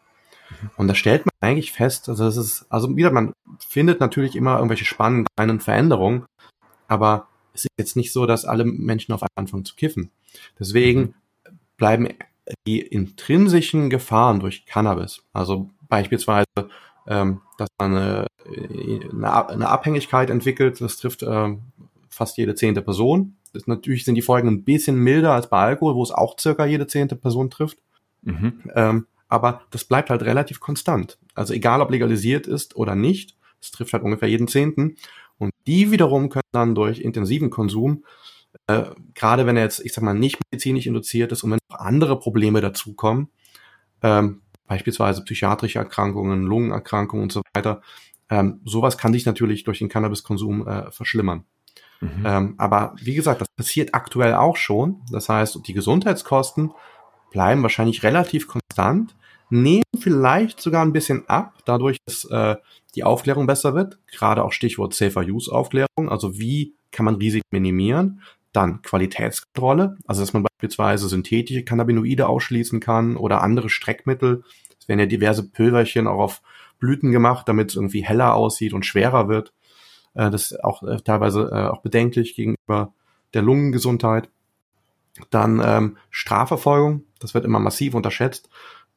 Mhm. 0.50 0.70
Und 0.76 0.88
da 0.88 0.94
stellt 0.94 1.24
man 1.26 1.32
eigentlich 1.40 1.72
fest, 1.72 2.08
also 2.08 2.24
das 2.24 2.36
ist, 2.36 2.66
also 2.70 2.96
wieder, 2.96 3.10
man 3.10 3.32
findet 3.58 4.00
natürlich 4.00 4.36
immer 4.36 4.56
irgendwelche 4.56 4.84
spannenden 4.84 5.26
kleinen 5.36 5.60
Veränderungen, 5.60 6.24
aber 6.88 7.28
es 7.54 7.64
ist 7.64 7.70
jetzt 7.78 7.96
nicht 7.96 8.12
so, 8.12 8.26
dass 8.26 8.44
alle 8.44 8.64
Menschen 8.64 9.12
auf 9.12 9.22
einmal 9.22 9.30
anfangen 9.36 9.64
zu 9.64 9.74
kiffen. 9.74 10.10
Deswegen 10.58 11.00
mhm. 11.00 11.14
bleiben 11.76 12.08
die 12.66 12.80
intrinsischen 12.80 13.90
Gefahren 13.90 14.40
durch 14.40 14.66
Cannabis, 14.66 15.22
also 15.32 15.70
beispielsweise, 15.88 16.46
ähm, 17.06 17.42
dass 17.58 17.68
man 17.78 17.96
eine, 17.96 18.26
eine 19.48 19.68
Abhängigkeit 19.68 20.30
entwickelt, 20.30 20.80
das 20.80 20.96
trifft 20.96 21.22
ähm, 21.22 21.62
fast 22.08 22.36
jede 22.36 22.54
zehnte 22.54 22.82
Person, 22.82 23.36
das, 23.52 23.66
natürlich 23.66 24.04
sind 24.04 24.14
die 24.14 24.22
Folgen 24.22 24.48
ein 24.48 24.64
bisschen 24.64 24.96
milder 24.96 25.32
als 25.32 25.48
bei 25.48 25.58
Alkohol, 25.58 25.94
wo 25.94 26.02
es 26.02 26.10
auch 26.10 26.38
circa 26.38 26.66
jede 26.66 26.86
zehnte 26.86 27.16
Person 27.16 27.50
trifft. 27.50 27.78
Mhm. 28.22 28.60
Ähm, 28.74 29.06
aber 29.28 29.62
das 29.70 29.84
bleibt 29.84 30.10
halt 30.10 30.22
relativ 30.22 30.60
konstant. 30.60 31.18
Also 31.34 31.54
egal, 31.54 31.80
ob 31.80 31.90
legalisiert 31.90 32.46
ist 32.46 32.76
oder 32.76 32.94
nicht, 32.94 33.36
es 33.60 33.70
trifft 33.70 33.92
halt 33.92 34.02
ungefähr 34.02 34.28
jeden 34.28 34.48
Zehnten. 34.48 34.96
Und 35.38 35.52
die 35.66 35.90
wiederum 35.90 36.28
können 36.28 36.42
dann 36.52 36.74
durch 36.74 37.00
intensiven 37.00 37.50
Konsum, 37.50 38.04
äh, 38.66 38.86
gerade 39.14 39.46
wenn 39.46 39.56
er 39.56 39.62
jetzt, 39.62 39.80
ich 39.84 39.92
sag 39.92 40.02
mal, 40.02 40.14
nicht 40.14 40.38
medizinisch 40.50 40.86
induziert 40.86 41.32
ist 41.32 41.42
und 41.44 41.52
wenn 41.52 41.58
noch 41.70 41.78
andere 41.78 42.18
Probleme 42.18 42.60
dazukommen, 42.60 43.28
ähm, 44.02 44.42
beispielsweise 44.66 45.24
psychiatrische 45.24 45.78
Erkrankungen, 45.78 46.44
Lungenerkrankungen 46.44 47.24
und 47.24 47.32
so 47.32 47.42
weiter, 47.54 47.82
ähm, 48.28 48.60
sowas 48.64 48.98
kann 48.98 49.12
sich 49.12 49.26
natürlich 49.26 49.64
durch 49.64 49.78
den 49.78 49.88
Cannabiskonsum 49.88 50.66
äh, 50.66 50.90
verschlimmern. 50.90 51.44
Mhm. 52.00 52.24
Ähm, 52.24 52.54
aber 52.58 52.94
wie 53.00 53.14
gesagt, 53.14 53.40
das 53.40 53.48
passiert 53.56 53.94
aktuell 53.94 54.34
auch 54.34 54.56
schon. 54.56 55.02
Das 55.10 55.28
heißt, 55.28 55.60
die 55.66 55.72
Gesundheitskosten 55.72 56.72
bleiben 57.30 57.62
wahrscheinlich 57.62 58.02
relativ 58.02 58.48
konstant, 58.48 59.14
nehmen 59.50 59.84
vielleicht 59.98 60.60
sogar 60.60 60.82
ein 60.82 60.92
bisschen 60.92 61.28
ab, 61.28 61.58
dadurch, 61.64 61.98
dass 62.06 62.24
äh, 62.24 62.56
die 62.94 63.04
Aufklärung 63.04 63.46
besser 63.46 63.74
wird. 63.74 63.98
Gerade 64.10 64.44
auch 64.44 64.52
Stichwort 64.52 64.94
Safer 64.94 65.22
Use 65.22 65.52
Aufklärung. 65.52 66.08
Also 66.08 66.38
wie 66.38 66.74
kann 66.90 67.04
man 67.04 67.16
Risiken 67.16 67.46
minimieren? 67.50 68.22
Dann 68.52 68.82
Qualitätskontrolle, 68.82 69.96
also 70.06 70.22
dass 70.22 70.32
man 70.32 70.42
beispielsweise 70.42 71.08
synthetische 71.08 71.64
Cannabinoide 71.64 72.28
ausschließen 72.28 72.80
kann 72.80 73.16
oder 73.16 73.42
andere 73.42 73.68
Streckmittel. 73.68 74.42
Es 74.80 74.88
werden 74.88 74.98
ja 74.98 75.06
diverse 75.06 75.48
Pülverchen 75.48 76.08
auch 76.08 76.18
auf 76.18 76.42
Blüten 76.80 77.12
gemacht, 77.12 77.48
damit 77.48 77.70
es 77.70 77.76
irgendwie 77.76 78.02
heller 78.02 78.34
aussieht 78.34 78.72
und 78.72 78.86
schwerer 78.86 79.28
wird. 79.28 79.52
Äh, 80.14 80.30
das 80.30 80.50
ist 80.50 80.64
auch 80.64 80.82
äh, 80.82 80.98
teilweise 80.98 81.50
äh, 81.52 81.68
auch 81.68 81.82
bedenklich 81.82 82.34
gegenüber 82.34 82.92
der 83.34 83.42
Lungengesundheit. 83.42 84.28
Dann 85.30 85.60
ähm, 85.64 85.96
Strafverfolgung, 86.10 87.04
das 87.18 87.34
wird 87.34 87.44
immer 87.44 87.58
massiv 87.58 87.94
unterschätzt. 87.94 88.48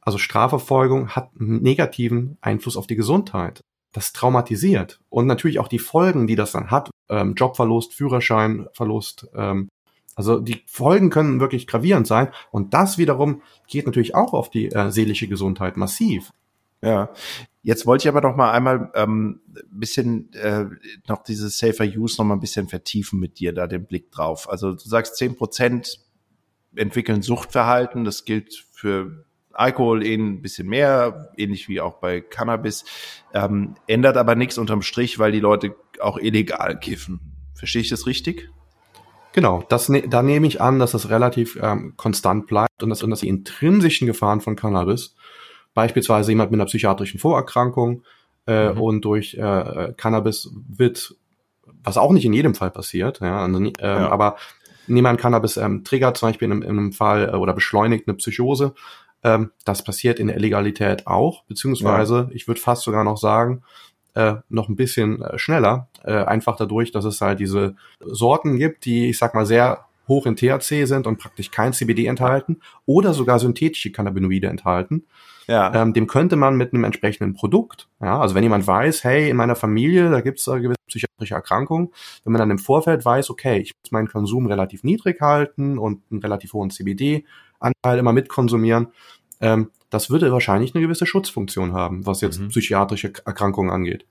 Also 0.01 0.17
Strafverfolgung 0.17 1.09
hat 1.09 1.31
einen 1.39 1.61
negativen 1.61 2.37
Einfluss 2.41 2.77
auf 2.77 2.87
die 2.87 2.95
Gesundheit. 2.95 3.61
Das 3.93 4.11
traumatisiert. 4.11 4.99
Und 5.09 5.27
natürlich 5.27 5.59
auch 5.59 5.67
die 5.67 5.79
Folgen, 5.79 6.27
die 6.27 6.35
das 6.35 6.51
dann 6.51 6.71
hat. 6.71 6.89
Ähm, 7.09 7.35
Jobverlust, 7.35 7.93
Führerscheinverlust. 7.93 9.27
Ähm, 9.35 9.69
also 10.15 10.39
die 10.39 10.63
Folgen 10.67 11.09
können 11.09 11.39
wirklich 11.39 11.67
gravierend 11.67 12.07
sein. 12.07 12.29
Und 12.51 12.73
das 12.73 12.97
wiederum 12.97 13.41
geht 13.67 13.85
natürlich 13.85 14.15
auch 14.15 14.33
auf 14.33 14.49
die 14.49 14.71
äh, 14.71 14.91
seelische 14.91 15.27
Gesundheit 15.27 15.77
massiv. 15.77 16.31
Ja, 16.81 17.09
jetzt 17.63 17.85
wollte 17.85 18.03
ich 18.03 18.09
aber 18.09 18.21
noch 18.21 18.35
mal 18.35 18.51
einmal 18.51 18.91
ähm, 18.93 19.41
bisschen 19.71 20.31
äh, 20.33 20.65
noch 21.07 21.23
dieses 21.23 21.57
Safer 21.57 21.85
Use 21.85 22.17
noch 22.19 22.25
mal 22.25 22.35
ein 22.35 22.39
bisschen 22.39 22.67
vertiefen 22.67 23.19
mit 23.19 23.39
dir, 23.39 23.53
da 23.53 23.67
den 23.67 23.85
Blick 23.85 24.11
drauf. 24.11 24.49
Also 24.49 24.73
du 24.73 24.79
sagst 24.79 25.15
zehn 25.15 25.35
Prozent 25.35 25.99
entwickeln 26.75 27.21
Suchtverhalten. 27.21 28.03
Das 28.03 28.25
gilt 28.25 28.65
für 28.71 29.25
Alkohol 29.53 30.05
eh 30.05 30.15
ein 30.15 30.41
bisschen 30.41 30.67
mehr, 30.67 31.31
ähnlich 31.37 31.69
wie 31.69 31.79
auch 31.79 31.95
bei 31.95 32.21
Cannabis. 32.21 32.85
Ähm, 33.33 33.75
ändert 33.87 34.17
aber 34.17 34.35
nichts 34.35 34.57
unterm 34.57 34.81
Strich, 34.81 35.19
weil 35.19 35.31
die 35.31 35.39
Leute 35.39 35.75
auch 35.99 36.17
illegal 36.17 36.79
kiffen. 36.79 37.19
Verstehe 37.55 37.81
ich 37.81 37.89
das 37.89 38.07
richtig? 38.07 38.49
Genau, 39.31 39.63
das, 39.69 39.89
ne, 39.89 40.07
da 40.07 40.21
nehme 40.21 40.45
ich 40.47 40.61
an, 40.61 40.79
dass 40.79 40.91
das 40.91 41.09
relativ 41.09 41.57
ähm, 41.61 41.93
konstant 41.97 42.45
bleibt 42.45 42.83
und 42.83 42.89
dass, 42.89 43.01
und 43.03 43.09
dass 43.09 43.21
die 43.21 43.29
intrinsischen 43.29 44.05
Gefahren 44.05 44.41
von 44.41 44.55
Cannabis, 44.55 45.15
beispielsweise 45.73 46.31
jemand 46.31 46.51
mit 46.51 46.59
einer 46.59 46.67
psychiatrischen 46.67 47.19
Vorerkrankung 47.19 48.03
äh, 48.47 48.69
mhm. 48.71 48.81
und 48.81 49.01
durch 49.05 49.35
äh, 49.35 49.93
Cannabis 49.97 50.51
wird, 50.67 51.15
was 51.83 51.97
auch 51.97 52.11
nicht 52.11 52.25
in 52.25 52.33
jedem 52.33 52.55
Fall 52.55 52.71
passiert, 52.71 53.19
ja, 53.21 53.43
also, 53.43 53.59
äh, 53.59 53.71
ja. 53.81 54.09
aber 54.09 54.37
nehmen 54.87 55.05
wir 55.05 55.09
an 55.09 55.17
Cannabis 55.17 55.57
ähm, 55.57 55.83
triggert 55.83 56.17
zum 56.17 56.29
Beispiel 56.29 56.51
in, 56.51 56.61
in 56.61 56.69
einem 56.69 56.93
Fall 56.93 57.29
äh, 57.29 57.37
oder 57.37 57.53
beschleunigt 57.53 58.07
eine 58.07 58.17
Psychose, 58.17 58.73
ähm, 59.23 59.51
das 59.65 59.83
passiert 59.83 60.19
in 60.19 60.27
der 60.27 60.35
Illegalität 60.35 61.07
auch, 61.07 61.43
beziehungsweise 61.45 62.15
ja. 62.15 62.29
ich 62.33 62.47
würde 62.47 62.59
fast 62.59 62.83
sogar 62.83 63.03
noch 63.03 63.17
sagen, 63.17 63.63
äh, 64.15 64.35
noch 64.49 64.69
ein 64.69 64.75
bisschen 64.75 65.21
äh, 65.21 65.39
schneller, 65.39 65.87
äh, 66.03 66.13
einfach 66.13 66.55
dadurch, 66.55 66.91
dass 66.91 67.05
es 67.05 67.21
halt 67.21 67.39
diese 67.39 67.75
Sorten 67.99 68.57
gibt, 68.57 68.85
die, 68.85 69.09
ich 69.09 69.17
sag 69.17 69.33
mal, 69.33 69.45
sehr 69.45 69.85
hoch 70.07 70.25
in 70.25 70.35
THC 70.35 70.85
sind 70.85 71.07
und 71.07 71.17
praktisch 71.17 71.51
kein 71.51 71.73
CBD 71.73 72.05
enthalten 72.07 72.61
oder 72.85 73.13
sogar 73.13 73.39
synthetische 73.39 73.91
Cannabinoide 73.91 74.47
enthalten. 74.47 75.05
Ja. 75.47 75.73
Ähm, 75.73 75.93
dem 75.93 76.07
könnte 76.07 76.35
man 76.35 76.55
mit 76.55 76.73
einem 76.73 76.85
entsprechenden 76.85 77.33
Produkt, 77.33 77.89
ja, 78.01 78.19
also 78.19 78.33
wenn 78.33 78.43
jemand 78.43 78.65
weiß, 78.65 79.03
hey, 79.03 79.29
in 79.29 79.35
meiner 79.35 79.55
Familie, 79.55 80.09
da 80.09 80.21
gibt 80.21 80.39
es 80.39 80.47
äh, 80.47 80.59
gewisse 80.59 80.77
psychiatrische 80.87 81.35
Erkrankungen, 81.35 81.89
wenn 82.23 82.31
man 82.31 82.39
dann 82.39 82.51
im 82.51 82.59
Vorfeld 82.59 83.03
weiß, 83.03 83.29
okay, 83.29 83.59
ich 83.59 83.73
muss 83.83 83.91
meinen 83.91 84.07
Konsum 84.07 84.47
relativ 84.47 84.83
niedrig 84.83 85.19
halten 85.19 85.77
und 85.77 86.01
einen 86.09 86.21
relativ 86.21 86.53
hohen 86.53 86.69
CBD-Anteil 86.69 87.99
immer 87.99 88.13
mitkonsumieren, 88.13 88.87
ähm, 89.41 89.71
das 89.89 90.09
würde 90.09 90.31
wahrscheinlich 90.31 90.73
eine 90.73 90.81
gewisse 90.81 91.05
Schutzfunktion 91.05 91.73
haben, 91.73 92.05
was 92.05 92.21
jetzt 92.21 92.39
mhm. 92.39 92.47
psychiatrische 92.47 93.13
Erkrankungen 93.25 93.71
angeht. 93.71 94.05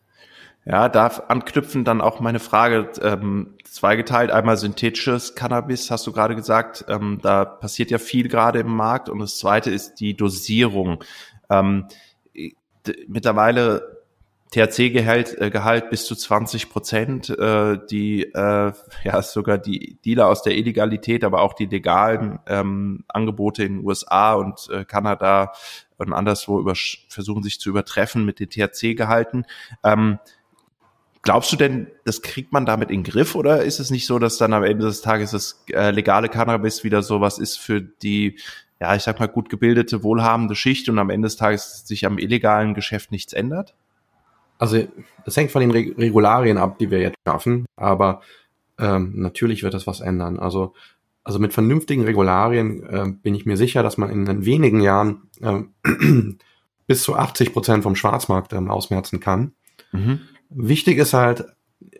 Ja, 0.64 0.88
darf 0.88 1.24
anknüpfen 1.28 1.84
dann 1.84 2.00
auch 2.00 2.20
meine 2.20 2.38
Frage 2.38 2.90
ähm, 3.02 3.54
zweigeteilt. 3.64 4.30
Einmal 4.30 4.56
synthetisches 4.56 5.34
Cannabis, 5.34 5.90
hast 5.90 6.06
du 6.06 6.12
gerade 6.12 6.36
gesagt. 6.36 6.84
Ähm, 6.88 7.18
da 7.20 7.44
passiert 7.44 7.90
ja 7.90 7.98
viel 7.98 8.28
gerade 8.28 8.60
im 8.60 8.72
Markt. 8.74 9.08
Und 9.08 9.18
das 9.18 9.38
zweite 9.38 9.70
ist 9.70 9.96
die 9.96 10.16
Dosierung. 10.16 11.02
Ähm, 11.50 11.88
mittlerweile 13.08 14.02
THC-Gehalt 14.52 15.40
äh, 15.40 15.50
Gehalt 15.50 15.90
bis 15.90 16.04
zu 16.04 16.14
20 16.14 16.70
Prozent, 16.70 17.30
äh, 17.30 17.78
die 17.90 18.22
äh, 18.22 18.72
ja 19.02 19.22
sogar 19.22 19.58
die 19.58 19.98
Dealer 20.04 20.28
aus 20.28 20.42
der 20.42 20.56
Illegalität, 20.56 21.24
aber 21.24 21.40
auch 21.40 21.54
die 21.54 21.66
legalen 21.66 22.38
ähm, 22.46 23.04
Angebote 23.08 23.64
in 23.64 23.78
den 23.78 23.86
USA 23.86 24.34
und 24.34 24.68
äh, 24.70 24.84
Kanada 24.84 25.52
und 25.96 26.12
anderswo 26.12 26.62
versuchen 27.08 27.42
sich 27.42 27.60
zu 27.60 27.70
übertreffen 27.70 28.24
mit 28.24 28.40
den 28.40 28.50
THC-Gehalten. 28.50 29.46
Ähm, 29.82 30.18
glaubst 31.22 31.52
du 31.52 31.56
denn, 31.56 31.86
das 32.04 32.22
kriegt 32.22 32.52
man 32.52 32.66
damit 32.66 32.90
in 32.90 33.02
den 33.02 33.10
Griff 33.10 33.34
oder 33.34 33.62
ist 33.62 33.80
es 33.80 33.90
nicht 33.90 34.06
so, 34.06 34.18
dass 34.18 34.38
dann 34.38 34.52
am 34.52 34.64
Ende 34.64 34.84
des 34.84 35.00
Tages 35.00 35.30
das 35.30 35.64
äh, 35.72 35.90
legale 35.90 36.28
Cannabis 36.28 36.84
wieder 36.84 37.02
so 37.02 37.20
was 37.20 37.38
ist 37.38 37.58
für 37.58 37.80
die 37.80 38.38
ja, 38.80 38.96
ich 38.96 39.02
sag 39.04 39.20
mal, 39.20 39.28
gut 39.28 39.48
gebildete, 39.48 40.02
wohlhabende 40.02 40.56
Schicht 40.56 40.88
und 40.88 40.98
am 40.98 41.08
Ende 41.08 41.26
des 41.26 41.36
Tages 41.36 41.86
sich 41.86 42.04
am 42.04 42.18
illegalen 42.18 42.74
Geschäft 42.74 43.12
nichts 43.12 43.32
ändert? 43.32 43.74
also 44.62 44.86
das 45.24 45.36
hängt 45.36 45.50
von 45.50 45.60
den 45.60 45.72
Re 45.72 45.92
Regularien 45.98 46.56
ab, 46.56 46.78
die 46.78 46.92
wir 46.92 47.00
jetzt 47.00 47.16
schaffen, 47.26 47.66
aber 47.74 48.20
ähm, 48.78 49.10
natürlich 49.16 49.64
wird 49.64 49.74
das 49.74 49.88
was 49.88 50.00
ändern. 50.00 50.38
Also, 50.38 50.74
also 51.24 51.40
mit 51.40 51.52
vernünftigen 51.52 52.04
Regularien 52.04 52.84
äh, 52.84 53.06
bin 53.10 53.34
ich 53.34 53.44
mir 53.44 53.56
sicher, 53.56 53.82
dass 53.82 53.98
man 53.98 54.08
in 54.08 54.46
wenigen 54.46 54.80
Jahren 54.80 55.22
äh, 55.40 55.62
bis 56.86 57.02
zu 57.02 57.16
80 57.16 57.52
Prozent 57.52 57.82
vom 57.82 57.96
Schwarzmarkt 57.96 58.52
ähm, 58.52 58.70
ausmerzen 58.70 59.18
kann. 59.18 59.52
Mhm. 59.90 60.20
Wichtig 60.54 60.98
ist 60.98 61.14
halt, 61.14 61.44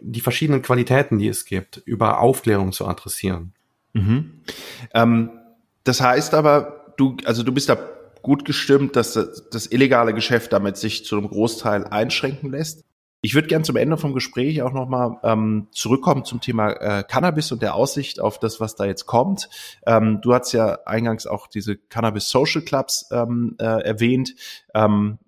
die 0.01 0.21
verschiedenen 0.21 0.62
Qualitäten, 0.62 1.19
die 1.19 1.29
es 1.29 1.45
gibt, 1.45 1.79
über 1.85 2.21
Aufklärung 2.21 2.73
zu 2.73 2.87
adressieren. 2.87 3.55
Mhm. 3.93 4.43
Ähm, 4.95 5.31
das 5.85 6.01
heißt 6.01 6.35
aber, 6.35 6.95
du, 6.97 7.17
also 7.25 7.43
du 7.43 7.53
bist 7.53 7.69
da 7.69 7.77
gut 8.23 8.45
gestimmt, 8.45 8.97
dass 8.97 9.15
das, 9.15 9.67
illegale 9.71 10.15
Geschäft 10.15 10.53
damit 10.53 10.77
sich 10.77 11.05
zu 11.05 11.19
einem 11.19 11.29
Großteil 11.29 11.85
einschränken 11.85 12.51
lässt. 12.51 12.85
Ich 13.25 13.35
würde 13.35 13.47
gern 13.47 13.62
zum 13.62 13.77
Ende 13.77 13.97
vom 13.97 14.15
Gespräch 14.15 14.62
auch 14.62 14.73
nochmal 14.73 15.17
ähm, 15.23 15.69
zurückkommen 15.71 16.25
zum 16.25 16.41
Thema 16.41 16.71
äh, 16.73 17.05
Cannabis 17.05 17.53
und 17.53 17.62
der 17.62 17.77
Aussicht 17.77 18.21
auf 18.21 18.41
das, 18.41 18.59
was 18.59 18.75
da 18.75 18.85
jetzt 18.85 19.07
kommt. 19.07 19.49
Ähm, 19.87 20.21
du 20.23 20.35
hast 20.35 20.53
ja 20.53 20.81
eingangs 20.87 21.29
auch 21.29 21.47
diese 21.47 21.77
Cannabis 21.77 22.29
Social 22.29 22.62
Clubs 22.62 23.09
ähm, 23.12 23.57
äh, 23.61 23.65
erwähnt. 23.65 24.35
Ähm, 24.75 25.19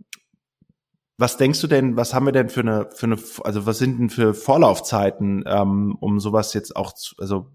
was 1.16 1.36
denkst 1.36 1.60
du 1.60 1.66
denn, 1.66 1.96
was 1.96 2.12
haben 2.12 2.26
wir 2.26 2.32
denn 2.32 2.48
für 2.48 2.60
eine, 2.60 2.88
für 2.90 3.06
eine, 3.06 3.18
also 3.44 3.66
was 3.66 3.78
sind 3.78 3.98
denn 3.98 4.10
für 4.10 4.34
Vorlaufzeiten, 4.34 5.44
ähm, 5.46 5.96
um 6.00 6.18
sowas 6.20 6.54
jetzt 6.54 6.76
auch 6.76 6.92
zu, 6.92 7.14
also 7.18 7.50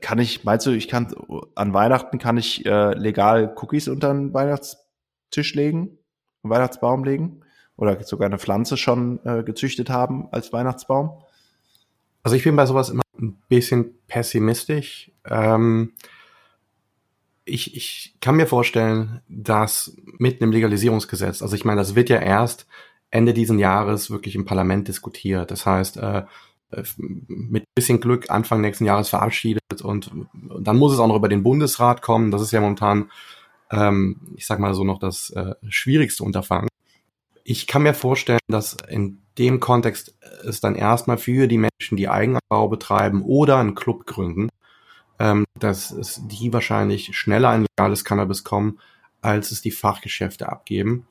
kann 0.00 0.18
ich, 0.18 0.44
meinst 0.44 0.66
du, 0.66 0.70
ich 0.70 0.88
kann 0.88 1.14
an 1.54 1.74
Weihnachten 1.74 2.18
kann 2.18 2.38
ich 2.38 2.64
äh, 2.64 2.94
legal 2.94 3.54
Cookies 3.60 3.88
unter 3.88 4.12
den 4.12 4.32
Weihnachtstisch 4.32 5.54
legen, 5.54 5.98
Weihnachtsbaum 6.42 7.04
legen? 7.04 7.40
Oder 7.76 8.02
sogar 8.04 8.26
eine 8.26 8.38
Pflanze 8.38 8.76
schon 8.76 9.20
äh, 9.24 9.42
gezüchtet 9.42 9.90
haben 9.90 10.28
als 10.30 10.52
Weihnachtsbaum? 10.52 11.22
Also 12.22 12.36
ich 12.36 12.44
bin 12.44 12.54
bei 12.54 12.66
sowas 12.66 12.90
immer 12.90 13.02
ein 13.18 13.42
bisschen 13.48 13.98
pessimistisch. 14.06 15.10
Ähm, 15.28 15.92
ich, 17.44 17.76
ich 17.76 18.16
kann 18.20 18.36
mir 18.36 18.46
vorstellen, 18.46 19.20
dass 19.28 19.96
mit 20.18 20.40
einem 20.40 20.52
Legalisierungsgesetz, 20.52 21.42
also 21.42 21.56
ich 21.56 21.64
meine, 21.64 21.80
das 21.80 21.94
wird 21.94 22.08
ja 22.08 22.18
erst 22.18 22.66
Ende 23.10 23.34
diesen 23.34 23.58
Jahres 23.58 24.10
wirklich 24.10 24.34
im 24.34 24.44
Parlament 24.44 24.88
diskutiert. 24.88 25.50
Das 25.50 25.66
heißt, 25.66 25.98
äh, 25.98 26.22
äh, 26.72 26.82
mit 26.96 27.64
bisschen 27.74 28.00
Glück 28.00 28.30
Anfang 28.30 28.60
nächsten 28.60 28.84
Jahres 28.84 29.08
verabschiedet 29.08 29.82
und, 29.82 30.10
dann 30.60 30.76
muss 30.76 30.92
es 30.92 30.98
auch 30.98 31.06
noch 31.06 31.16
über 31.16 31.28
den 31.28 31.42
Bundesrat 31.42 32.02
kommen. 32.02 32.30
Das 32.30 32.42
ist 32.42 32.52
ja 32.52 32.60
momentan, 32.60 33.10
ähm, 33.70 34.20
ich 34.36 34.46
sag 34.46 34.58
mal 34.58 34.74
so 34.74 34.84
noch 34.84 34.98
das 34.98 35.30
äh, 35.30 35.54
schwierigste 35.68 36.24
Unterfangen. 36.24 36.68
Ich 37.44 37.66
kann 37.66 37.82
mir 37.82 37.94
vorstellen, 37.94 38.38
dass 38.48 38.76
in 38.88 39.22
dem 39.38 39.60
Kontext 39.60 40.14
es 40.44 40.60
dann 40.60 40.74
erstmal 40.74 41.18
für 41.18 41.48
die 41.48 41.58
Menschen, 41.58 41.96
die 41.96 42.08
Eigenanbau 42.08 42.68
betreiben 42.68 43.22
oder 43.22 43.58
einen 43.58 43.74
Club 43.74 44.06
gründen, 44.06 44.48
ähm, 45.22 45.44
dass 45.56 45.92
es 45.92 46.20
die 46.26 46.52
wahrscheinlich 46.52 47.16
schneller 47.16 47.50
ein 47.50 47.64
legales 47.78 48.04
Cannabis 48.04 48.42
kommen, 48.42 48.80
als 49.20 49.52
es 49.52 49.62
die 49.62 49.70
Fachgeschäfte 49.70 50.48
abgeben. 50.48 51.06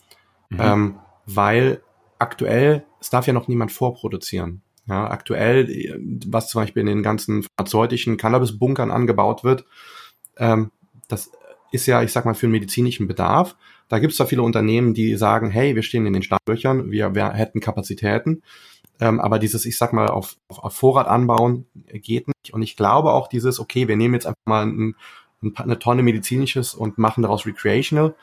Mhm. 0.50 0.60
Ähm, 0.60 0.96
weil 1.26 1.82
aktuell, 2.20 2.84
es 3.00 3.10
darf 3.10 3.26
ja 3.26 3.32
noch 3.32 3.48
niemand 3.48 3.72
vorproduzieren. 3.72 4.64
Ja, 4.86 5.10
aktuell, 5.10 5.98
was 6.28 6.50
zum 6.50 6.62
Beispiel 6.62 6.82
in 6.82 6.88
den 6.88 7.04
ganzen 7.04 7.44
pharmazeutischen 7.44 8.18
Cannabis-Bunkern 8.18 8.92
angebaut 8.92 9.46
wird, 9.46 9.64
ähm, 10.38 10.72
das 11.08 11.32
ist 11.72 11.86
ja, 11.86 12.04
ich 12.04 12.12
sag 12.12 12.26
mal, 12.26 12.34
für 12.34 12.48
den 12.48 12.52
medizinischen 12.52 13.08
Bedarf. 13.08 13.56
Da 13.88 14.00
gibt 14.00 14.12
es 14.12 14.18
da 14.18 14.26
viele 14.26 14.42
Unternehmen, 14.42 14.94
die 14.94 15.16
sagen, 15.16 15.50
hey, 15.52 15.76
wir 15.76 15.84
stehen 15.84 16.06
in 16.06 16.14
den 16.14 16.24
Startlöchern, 16.24 16.92
wir, 16.92 17.16
wir 17.16 17.32
hätten 17.32 17.62
Kapazitäten. 17.62 18.44
Ähm, 19.02 19.20
aber 19.20 19.40
dieses, 19.40 19.66
ich 19.66 19.78
sag 19.78 19.94
mal, 19.94 20.08
auf, 20.08 20.38
auf, 20.48 20.76
Vorrat 20.76 21.08
anbauen 21.08 21.66
geht 21.92 22.28
nicht. 22.28 22.54
Und 22.54 22.62
ich 22.62 22.78
glaube 22.78 23.12
auch 23.12 23.28
dieses, 23.28 23.60
okay, 23.60 23.88
wir 23.88 23.98
nehmen 23.98 24.14
jetzt 24.14 24.28
einfach 24.28 24.46
mal 24.46 24.68
ein, 24.68 24.96
ein, 25.42 25.58
eine 25.58 25.80
Tonne 25.80 26.04
medizinisches 26.04 26.76
und 26.76 27.00
machen 27.00 27.24
daraus 27.24 27.48
recreational. 27.48 28.16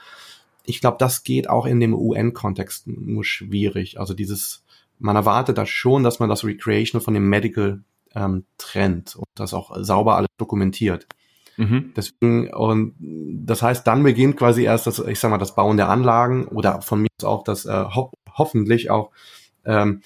Ich 0.65 0.81
glaube, 0.81 0.97
das 1.01 1.25
geht 1.25 1.51
auch 1.51 1.67
in 1.67 1.81
dem 1.81 1.95
UN-Kontext 1.95 2.87
nur 2.87 3.25
schwierig. 3.25 3.99
Also 3.99 4.15
dieses, 4.15 4.63
man 5.01 5.17
erwartet 5.17 5.59
da 5.59 5.67
schon, 5.67 6.05
dass 6.05 6.21
man 6.21 6.29
das 6.29 6.45
Recreational 6.45 7.05
von 7.05 7.15
dem 7.15 7.29
Medical 7.29 7.83
ähm, 8.15 8.45
trennt 8.57 9.17
und 9.17 9.27
das 9.35 9.55
auch 9.55 9.77
sauber 9.81 10.17
alles 10.17 10.31
dokumentiert. 10.39 11.09
Mhm. 11.57 11.93
Deswegen, 11.97 12.55
und 12.55 12.95
das 13.01 13.63
heißt, 13.63 13.85
dann 13.85 14.05
beginnt 14.05 14.37
quasi 14.37 14.63
erst 14.63 14.87
das, 14.87 15.01
ich 15.01 15.19
sag 15.19 15.31
mal, 15.33 15.39
das 15.39 15.57
Bauen 15.57 15.77
der 15.77 15.89
Anlagen 15.89 16.47
oder 16.47 16.83
von 16.83 17.03
mir 17.03 17.09
aus 17.19 17.25
auch 17.25 17.43
das 17.43 17.67
äh, 17.67 17.85
ho 17.85 18.13
hoffentlich 18.33 18.91
auch 18.91 19.11
ähm, 19.65 20.03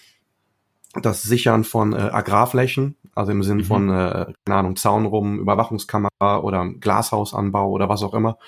das 1.00 1.22
Sichern 1.22 1.64
von 1.64 1.92
äh, 1.92 1.96
Agrarflächen, 1.96 2.96
also 3.14 3.32
im 3.32 3.42
Sinn 3.42 3.58
mhm. 3.58 3.64
von, 3.64 3.88
äh, 3.88 4.32
keine 4.44 4.58
Ahnung, 4.58 4.76
Zaun 4.76 5.06
rum, 5.06 5.38
Überwachungskamera 5.38 6.38
oder 6.42 6.68
Glashausanbau 6.68 7.70
oder 7.70 7.88
was 7.88 8.02
auch 8.02 8.14
immer. 8.14 8.38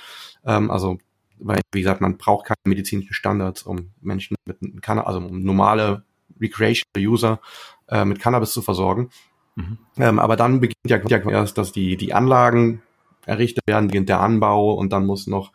Ähm, 0.44 0.70
also, 0.70 0.98
weil, 1.38 1.60
wie 1.72 1.80
gesagt, 1.80 2.00
man 2.00 2.18
braucht 2.18 2.46
keine 2.46 2.56
medizinischen 2.66 3.14
Standards, 3.14 3.62
um 3.62 3.90
Menschen 4.00 4.36
mit, 4.44 4.58
also 4.86 5.18
um 5.18 5.42
normale 5.42 6.04
Recreational 6.40 7.08
User 7.08 7.40
äh, 7.88 8.04
mit 8.04 8.20
Cannabis 8.20 8.52
zu 8.52 8.62
versorgen. 8.62 9.10
Mhm. 9.56 9.78
Ähm, 9.98 10.18
aber 10.18 10.36
dann 10.36 10.60
beginnt 10.60 10.76
ja, 10.86 10.98
ja 11.06 11.30
erst, 11.30 11.58
dass 11.58 11.72
die, 11.72 11.96
die 11.96 12.12
Anlagen 12.12 12.82
errichtet 13.24 13.64
werden, 13.66 13.88
beginnt 13.88 14.08
der 14.08 14.20
Anbau 14.20 14.74
und 14.74 14.92
dann 14.92 15.06
muss 15.06 15.26
noch 15.26 15.52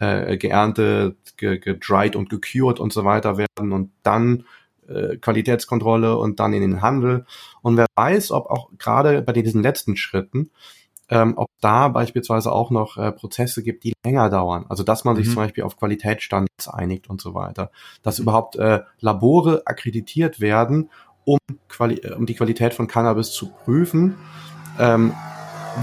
äh, 0.00 0.36
geerntet, 0.36 1.36
ge, 1.36 1.58
gedried 1.58 2.16
und 2.16 2.30
gecured 2.30 2.80
und 2.80 2.92
so 2.92 3.04
weiter 3.04 3.36
werden 3.38 3.72
und 3.72 3.92
dann 4.02 4.44
äh, 4.94 5.16
Qualitätskontrolle 5.16 6.16
und 6.16 6.40
dann 6.40 6.52
in 6.52 6.60
den 6.62 6.82
Handel. 6.82 7.26
Und 7.62 7.76
wer 7.76 7.86
weiß, 7.96 8.30
ob 8.32 8.46
auch 8.50 8.70
gerade 8.78 9.22
bei 9.22 9.32
diesen 9.32 9.62
letzten 9.62 9.96
Schritten 9.96 10.50
ähm, 11.08 11.34
ob 11.36 11.50
da 11.60 11.88
beispielsweise 11.88 12.50
auch 12.50 12.70
noch 12.70 12.96
äh, 12.96 13.12
Prozesse 13.12 13.62
gibt, 13.62 13.84
die 13.84 13.92
länger 14.04 14.30
dauern. 14.30 14.64
Also 14.70 14.82
dass 14.82 15.04
man 15.04 15.14
sich 15.14 15.26
Mhm. 15.26 15.30
zum 15.32 15.42
Beispiel 15.42 15.64
auf 15.64 15.76
Qualitätsstandards 15.76 16.68
einigt 16.68 17.10
und 17.10 17.20
so 17.20 17.34
weiter. 17.34 17.70
Dass 18.02 18.18
überhaupt 18.18 18.56
äh, 18.56 18.80
Labore 19.00 19.62
akkreditiert 19.66 20.40
werden, 20.40 20.88
um, 21.24 21.38
Quali 21.68 21.96
äh, 21.96 22.14
um 22.14 22.24
die 22.24 22.34
Qualität 22.34 22.72
von 22.72 22.86
Cannabis 22.86 23.30
zu 23.32 23.50
prüfen, 23.64 24.14
ähm, 24.78 25.12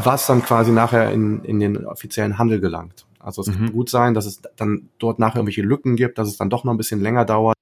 was 0.03 0.25
dann 0.25 0.41
quasi 0.41 0.71
nachher 0.71 1.11
in, 1.11 1.43
in 1.43 1.59
den 1.59 1.85
offiziellen 1.85 2.39
Handel 2.39 2.59
gelangt. 2.59 3.05
Also 3.19 3.41
es 3.41 3.49
Mhm. 3.49 3.53
kann 3.53 3.71
gut 3.73 3.89
sein, 3.89 4.13
dass 4.15 4.25
es 4.25 4.41
dann 4.55 4.89
dort 4.97 5.19
nachher 5.19 5.37
irgendwelche 5.37 5.61
Lücken 5.61 5.95
gibt, 5.95 6.17
dass 6.17 6.27
es 6.27 6.37
dann 6.37 6.49
doch 6.49 6.63
noch 6.63 6.73
ein 6.73 6.77
bisschen 6.77 7.01
länger 7.01 7.25
dauert. 7.25 7.55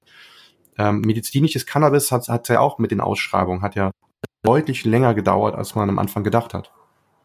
Ähm, 0.77 1.01
medizinisches 1.01 1.65
Cannabis 1.65 2.11
hat 2.11 2.27
hat 2.27 2.49
ja 2.49 2.59
auch 2.59 2.77
mit 2.77 2.91
den 2.91 3.01
Ausschreibungen, 3.01 3.61
hat 3.61 3.75
ja 3.75 3.91
deutlich 4.43 4.85
länger 4.85 5.13
gedauert, 5.13 5.55
als 5.55 5.75
man 5.75 5.89
am 5.89 5.99
Anfang 5.99 6.23
gedacht 6.23 6.53
hat. 6.53 6.71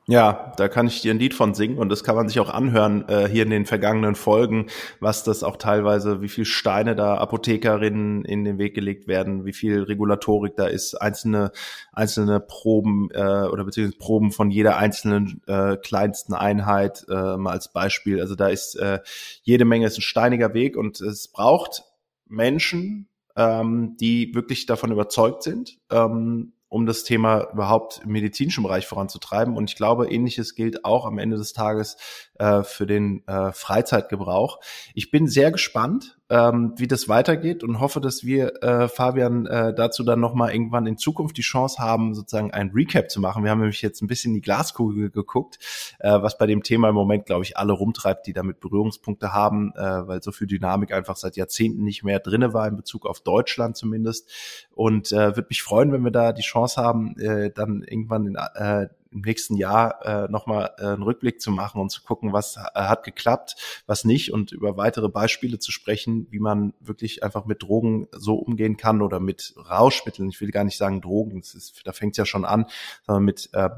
Ja, 0.08 0.52
da 0.56 0.66
kann 0.66 0.88
ich 0.88 1.00
dir 1.00 1.14
ein 1.14 1.20
Lied 1.20 1.32
von 1.32 1.54
singen 1.54 1.78
und 1.78 1.88
das 1.88 2.02
kann 2.02 2.16
man 2.16 2.26
sich 2.26 2.40
auch 2.40 2.50
anhören 2.50 3.08
äh, 3.08 3.28
hier 3.28 3.44
in 3.44 3.50
den 3.50 3.66
vergangenen 3.66 4.16
Folgen, 4.16 4.66
was 4.98 5.22
das 5.22 5.44
auch 5.44 5.56
teilweise, 5.56 6.20
wie 6.20 6.28
viel 6.28 6.44
Steine 6.44 6.96
da 6.96 7.18
Apothekerinnen 7.18 8.24
in 8.24 8.44
den 8.44 8.58
Weg 8.58 8.74
gelegt 8.74 9.06
werden, 9.06 9.44
wie 9.44 9.52
viel 9.52 9.84
Regulatorik 9.84 10.56
da 10.56 10.66
ist, 10.66 10.96
einzelne 10.96 11.52
einzelne 11.92 12.40
Proben 12.40 13.10
äh, 13.12 13.46
oder 13.46 13.64
beziehungsweise 13.64 13.98
Proben 13.98 14.32
von 14.32 14.50
jeder 14.50 14.76
einzelnen 14.76 15.40
äh, 15.46 15.76
kleinsten 15.76 16.34
Einheit 16.34 17.06
äh, 17.08 17.36
mal 17.36 17.52
als 17.52 17.72
Beispiel. 17.72 18.20
Also 18.20 18.34
da 18.34 18.48
ist 18.48 18.74
äh, 18.74 18.98
jede 19.42 19.64
Menge 19.64 19.86
ist 19.86 19.98
ein 19.98 20.02
steiniger 20.02 20.52
Weg 20.52 20.76
und 20.76 21.00
es 21.00 21.28
braucht 21.28 21.84
Menschen, 22.26 23.06
ähm, 23.36 23.96
die 23.98 24.34
wirklich 24.34 24.66
davon 24.66 24.92
überzeugt 24.92 25.42
sind, 25.42 25.78
ähm, 25.90 26.52
um 26.68 26.86
das 26.86 27.04
Thema 27.04 27.50
überhaupt 27.52 28.00
im 28.02 28.12
medizinischen 28.12 28.62
Bereich 28.62 28.86
voranzutreiben. 28.86 29.56
Und 29.56 29.68
ich 29.68 29.76
glaube, 29.76 30.10
ähnliches 30.10 30.54
gilt 30.54 30.84
auch 30.84 31.04
am 31.04 31.18
Ende 31.18 31.36
des 31.36 31.52
Tages 31.52 31.96
äh, 32.38 32.62
für 32.62 32.86
den 32.86 33.26
äh, 33.26 33.52
Freizeitgebrauch. 33.52 34.60
Ich 34.94 35.10
bin 35.10 35.28
sehr 35.28 35.50
gespannt, 35.50 36.18
ähm, 36.32 36.72
wie 36.76 36.86
das 36.86 37.08
weitergeht 37.08 37.62
und 37.62 37.78
hoffe, 37.78 38.00
dass 38.00 38.24
wir, 38.24 38.62
äh, 38.62 38.88
Fabian, 38.88 39.44
äh, 39.44 39.74
dazu 39.74 40.02
dann 40.02 40.18
nochmal 40.18 40.52
irgendwann 40.52 40.86
in 40.86 40.96
Zukunft 40.96 41.36
die 41.36 41.42
Chance 41.42 41.78
haben, 41.78 42.14
sozusagen 42.14 42.50
ein 42.50 42.70
Recap 42.70 43.10
zu 43.10 43.20
machen. 43.20 43.44
Wir 43.44 43.50
haben 43.50 43.58
nämlich 43.58 43.82
jetzt 43.82 44.00
ein 44.00 44.06
bisschen 44.06 44.30
in 44.30 44.36
die 44.36 44.40
Glaskugel 44.40 45.10
geguckt, 45.10 45.58
äh, 45.98 46.22
was 46.22 46.38
bei 46.38 46.46
dem 46.46 46.62
Thema 46.62 46.88
im 46.88 46.94
Moment, 46.94 47.26
glaube 47.26 47.44
ich, 47.44 47.58
alle 47.58 47.74
rumtreibt, 47.74 48.26
die 48.26 48.32
damit 48.32 48.60
Berührungspunkte 48.60 49.34
haben, 49.34 49.72
äh, 49.76 50.08
weil 50.08 50.22
so 50.22 50.32
viel 50.32 50.46
Dynamik 50.46 50.92
einfach 50.92 51.16
seit 51.16 51.36
Jahrzehnten 51.36 51.84
nicht 51.84 52.02
mehr 52.02 52.18
drinne 52.18 52.54
war 52.54 52.66
in 52.66 52.76
Bezug 52.76 53.04
auf 53.04 53.20
Deutschland 53.20 53.76
zumindest. 53.76 54.30
Und 54.74 55.12
äh, 55.12 55.36
würde 55.36 55.46
mich 55.50 55.62
freuen, 55.62 55.92
wenn 55.92 56.02
wir 56.02 56.10
da 56.10 56.32
die 56.32 56.42
Chance 56.42 56.80
haben, 56.80 57.14
äh, 57.18 57.50
dann 57.50 57.82
irgendwann 57.82 58.26
in, 58.26 58.36
äh, 58.36 58.88
im 59.12 59.20
nächsten 59.20 59.56
Jahr 59.56 60.04
äh, 60.04 60.30
nochmal 60.30 60.72
äh, 60.78 60.86
einen 60.86 61.02
Rückblick 61.02 61.40
zu 61.40 61.50
machen 61.50 61.80
und 61.80 61.90
zu 61.90 62.02
gucken, 62.02 62.32
was 62.32 62.56
äh, 62.56 62.60
hat 62.74 63.04
geklappt, 63.04 63.56
was 63.86 64.04
nicht 64.04 64.32
und 64.32 64.52
über 64.52 64.76
weitere 64.76 65.08
Beispiele 65.08 65.58
zu 65.58 65.72
sprechen, 65.72 66.26
wie 66.30 66.38
man 66.38 66.72
wirklich 66.80 67.22
einfach 67.22 67.44
mit 67.44 67.62
Drogen 67.62 68.08
so 68.12 68.34
umgehen 68.34 68.76
kann 68.76 69.02
oder 69.02 69.20
mit 69.20 69.54
Rauschmitteln. 69.56 70.28
Ich 70.28 70.40
will 70.40 70.50
gar 70.50 70.64
nicht 70.64 70.76
sagen 70.76 71.00
Drogen, 71.00 71.40
das 71.40 71.54
ist, 71.54 71.86
da 71.86 71.92
fängt 71.92 72.12
es 72.12 72.18
ja 72.18 72.26
schon 72.26 72.44
an, 72.44 72.66
sondern 73.06 73.24
mit 73.24 73.50
ähm, 73.54 73.70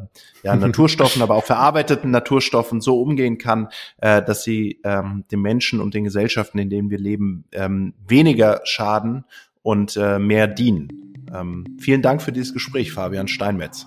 ja, 0.42 0.56
Naturstoffen, 0.56 1.22
aber 1.22 1.34
auch 1.34 1.44
verarbeiteten 1.44 2.10
Naturstoffen 2.10 2.80
so 2.80 3.00
umgehen 3.00 3.38
kann, 3.38 3.68
äh, 3.98 4.22
dass 4.22 4.44
sie 4.44 4.80
ähm, 4.84 5.24
den 5.30 5.40
Menschen 5.40 5.80
und 5.80 5.94
den 5.94 6.04
Gesellschaften, 6.04 6.58
in 6.58 6.70
denen 6.70 6.90
wir 6.90 6.98
leben, 6.98 7.44
ähm, 7.52 7.94
weniger 8.06 8.60
schaden 8.64 9.24
und 9.62 9.96
äh, 9.96 10.18
mehr 10.18 10.46
dienen. 10.46 11.14
Ähm, 11.34 11.76
vielen 11.78 12.02
Dank 12.02 12.22
für 12.22 12.32
dieses 12.32 12.52
Gespräch, 12.52 12.92
Fabian 12.92 13.28
Steinmetz. 13.28 13.86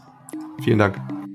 Vielen 0.63 0.79
Dank. 0.79 1.26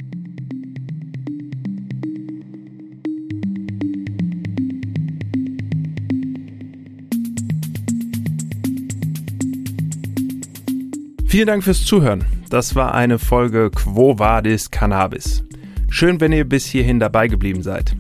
Vielen 11.33 11.47
Dank 11.47 11.65
fürs 11.65 11.83
Zuhören. 11.87 12.27
Das 12.51 12.75
war 12.75 12.93
eine 12.93 13.19
Folge 13.19 13.71
Quo 13.71 14.19
Vadis 14.19 14.71
Cannabis. 14.71 15.43
Schön, 15.89 16.21
wenn 16.21 16.31
ihr 16.31 16.47
bis 16.47 16.67
hierhin 16.67 17.01
dabei 17.01 17.27
geblieben 17.27 17.63
seid. 17.63 17.97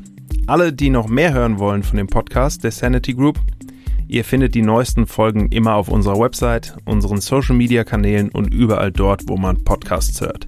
Alle, 0.47 0.71
die 0.75 0.91
noch 0.91 1.09
mehr 1.09 1.33
hören 1.33 1.59
wollen 1.59 1.83
von 1.83 1.97
dem 1.97 2.09
Podcast 2.09 2.63
der 2.63 2.73
Sanity 2.73 3.15
Group, 3.15 3.41
ihr 4.07 4.23
findet 4.27 4.55
die 4.55 4.61
neuesten 4.61 5.07
Folgen 5.07 5.49
immer 5.49 5.77
auf 5.77 5.89
unserer 5.89 6.21
Website, 6.21 6.77
unseren 6.85 7.23
Social 7.23 7.57
Media 7.57 7.85
Kanälen 7.85 8.29
und 8.29 8.53
überall 8.53 8.93
dort, 8.93 9.23
wo 9.29 9.39
man 9.39 9.65
Podcasts 9.65 10.21
hört. 10.21 10.45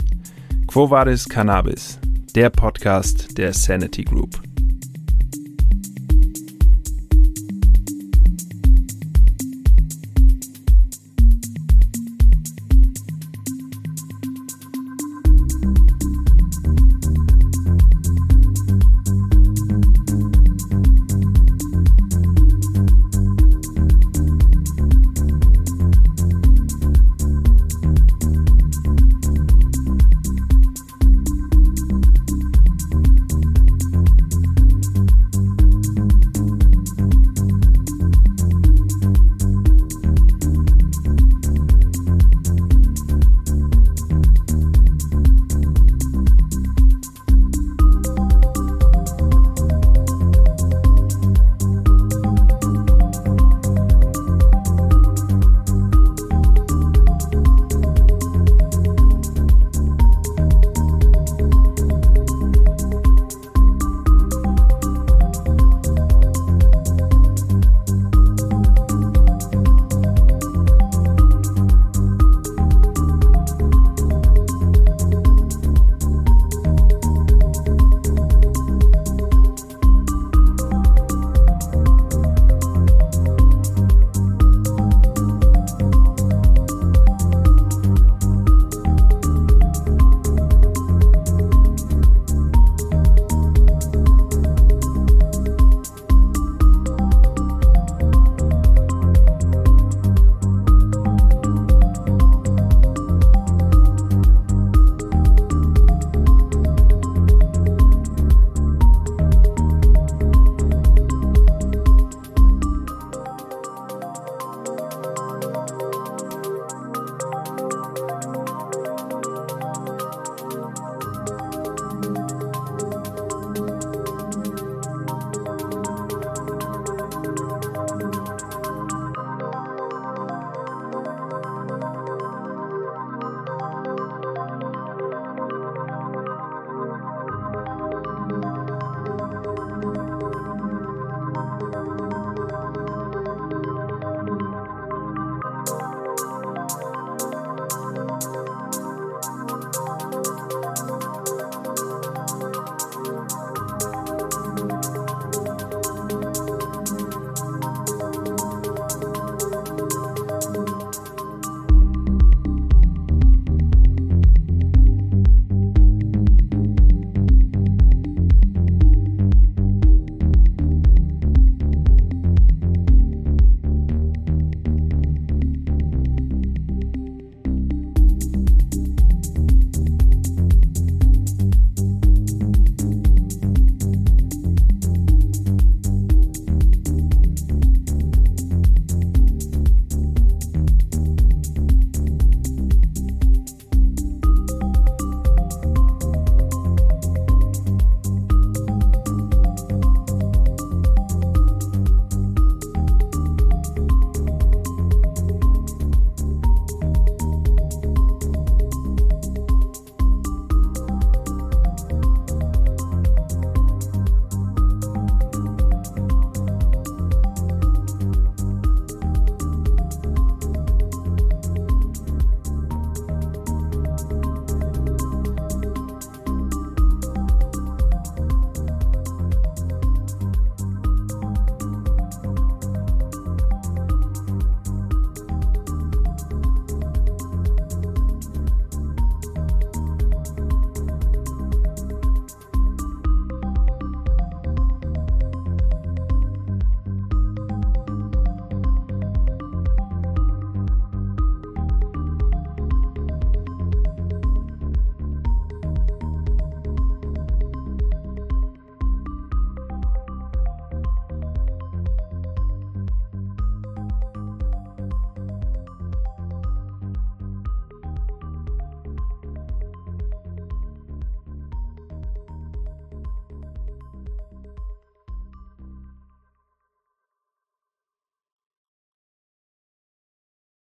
Quo 0.66 0.90
Vadis 0.90 1.26
Cannabis, 1.26 1.98
der 2.34 2.50
Podcast 2.50 3.38
der 3.38 3.54
Sanity 3.54 4.04
Group. 4.04 4.42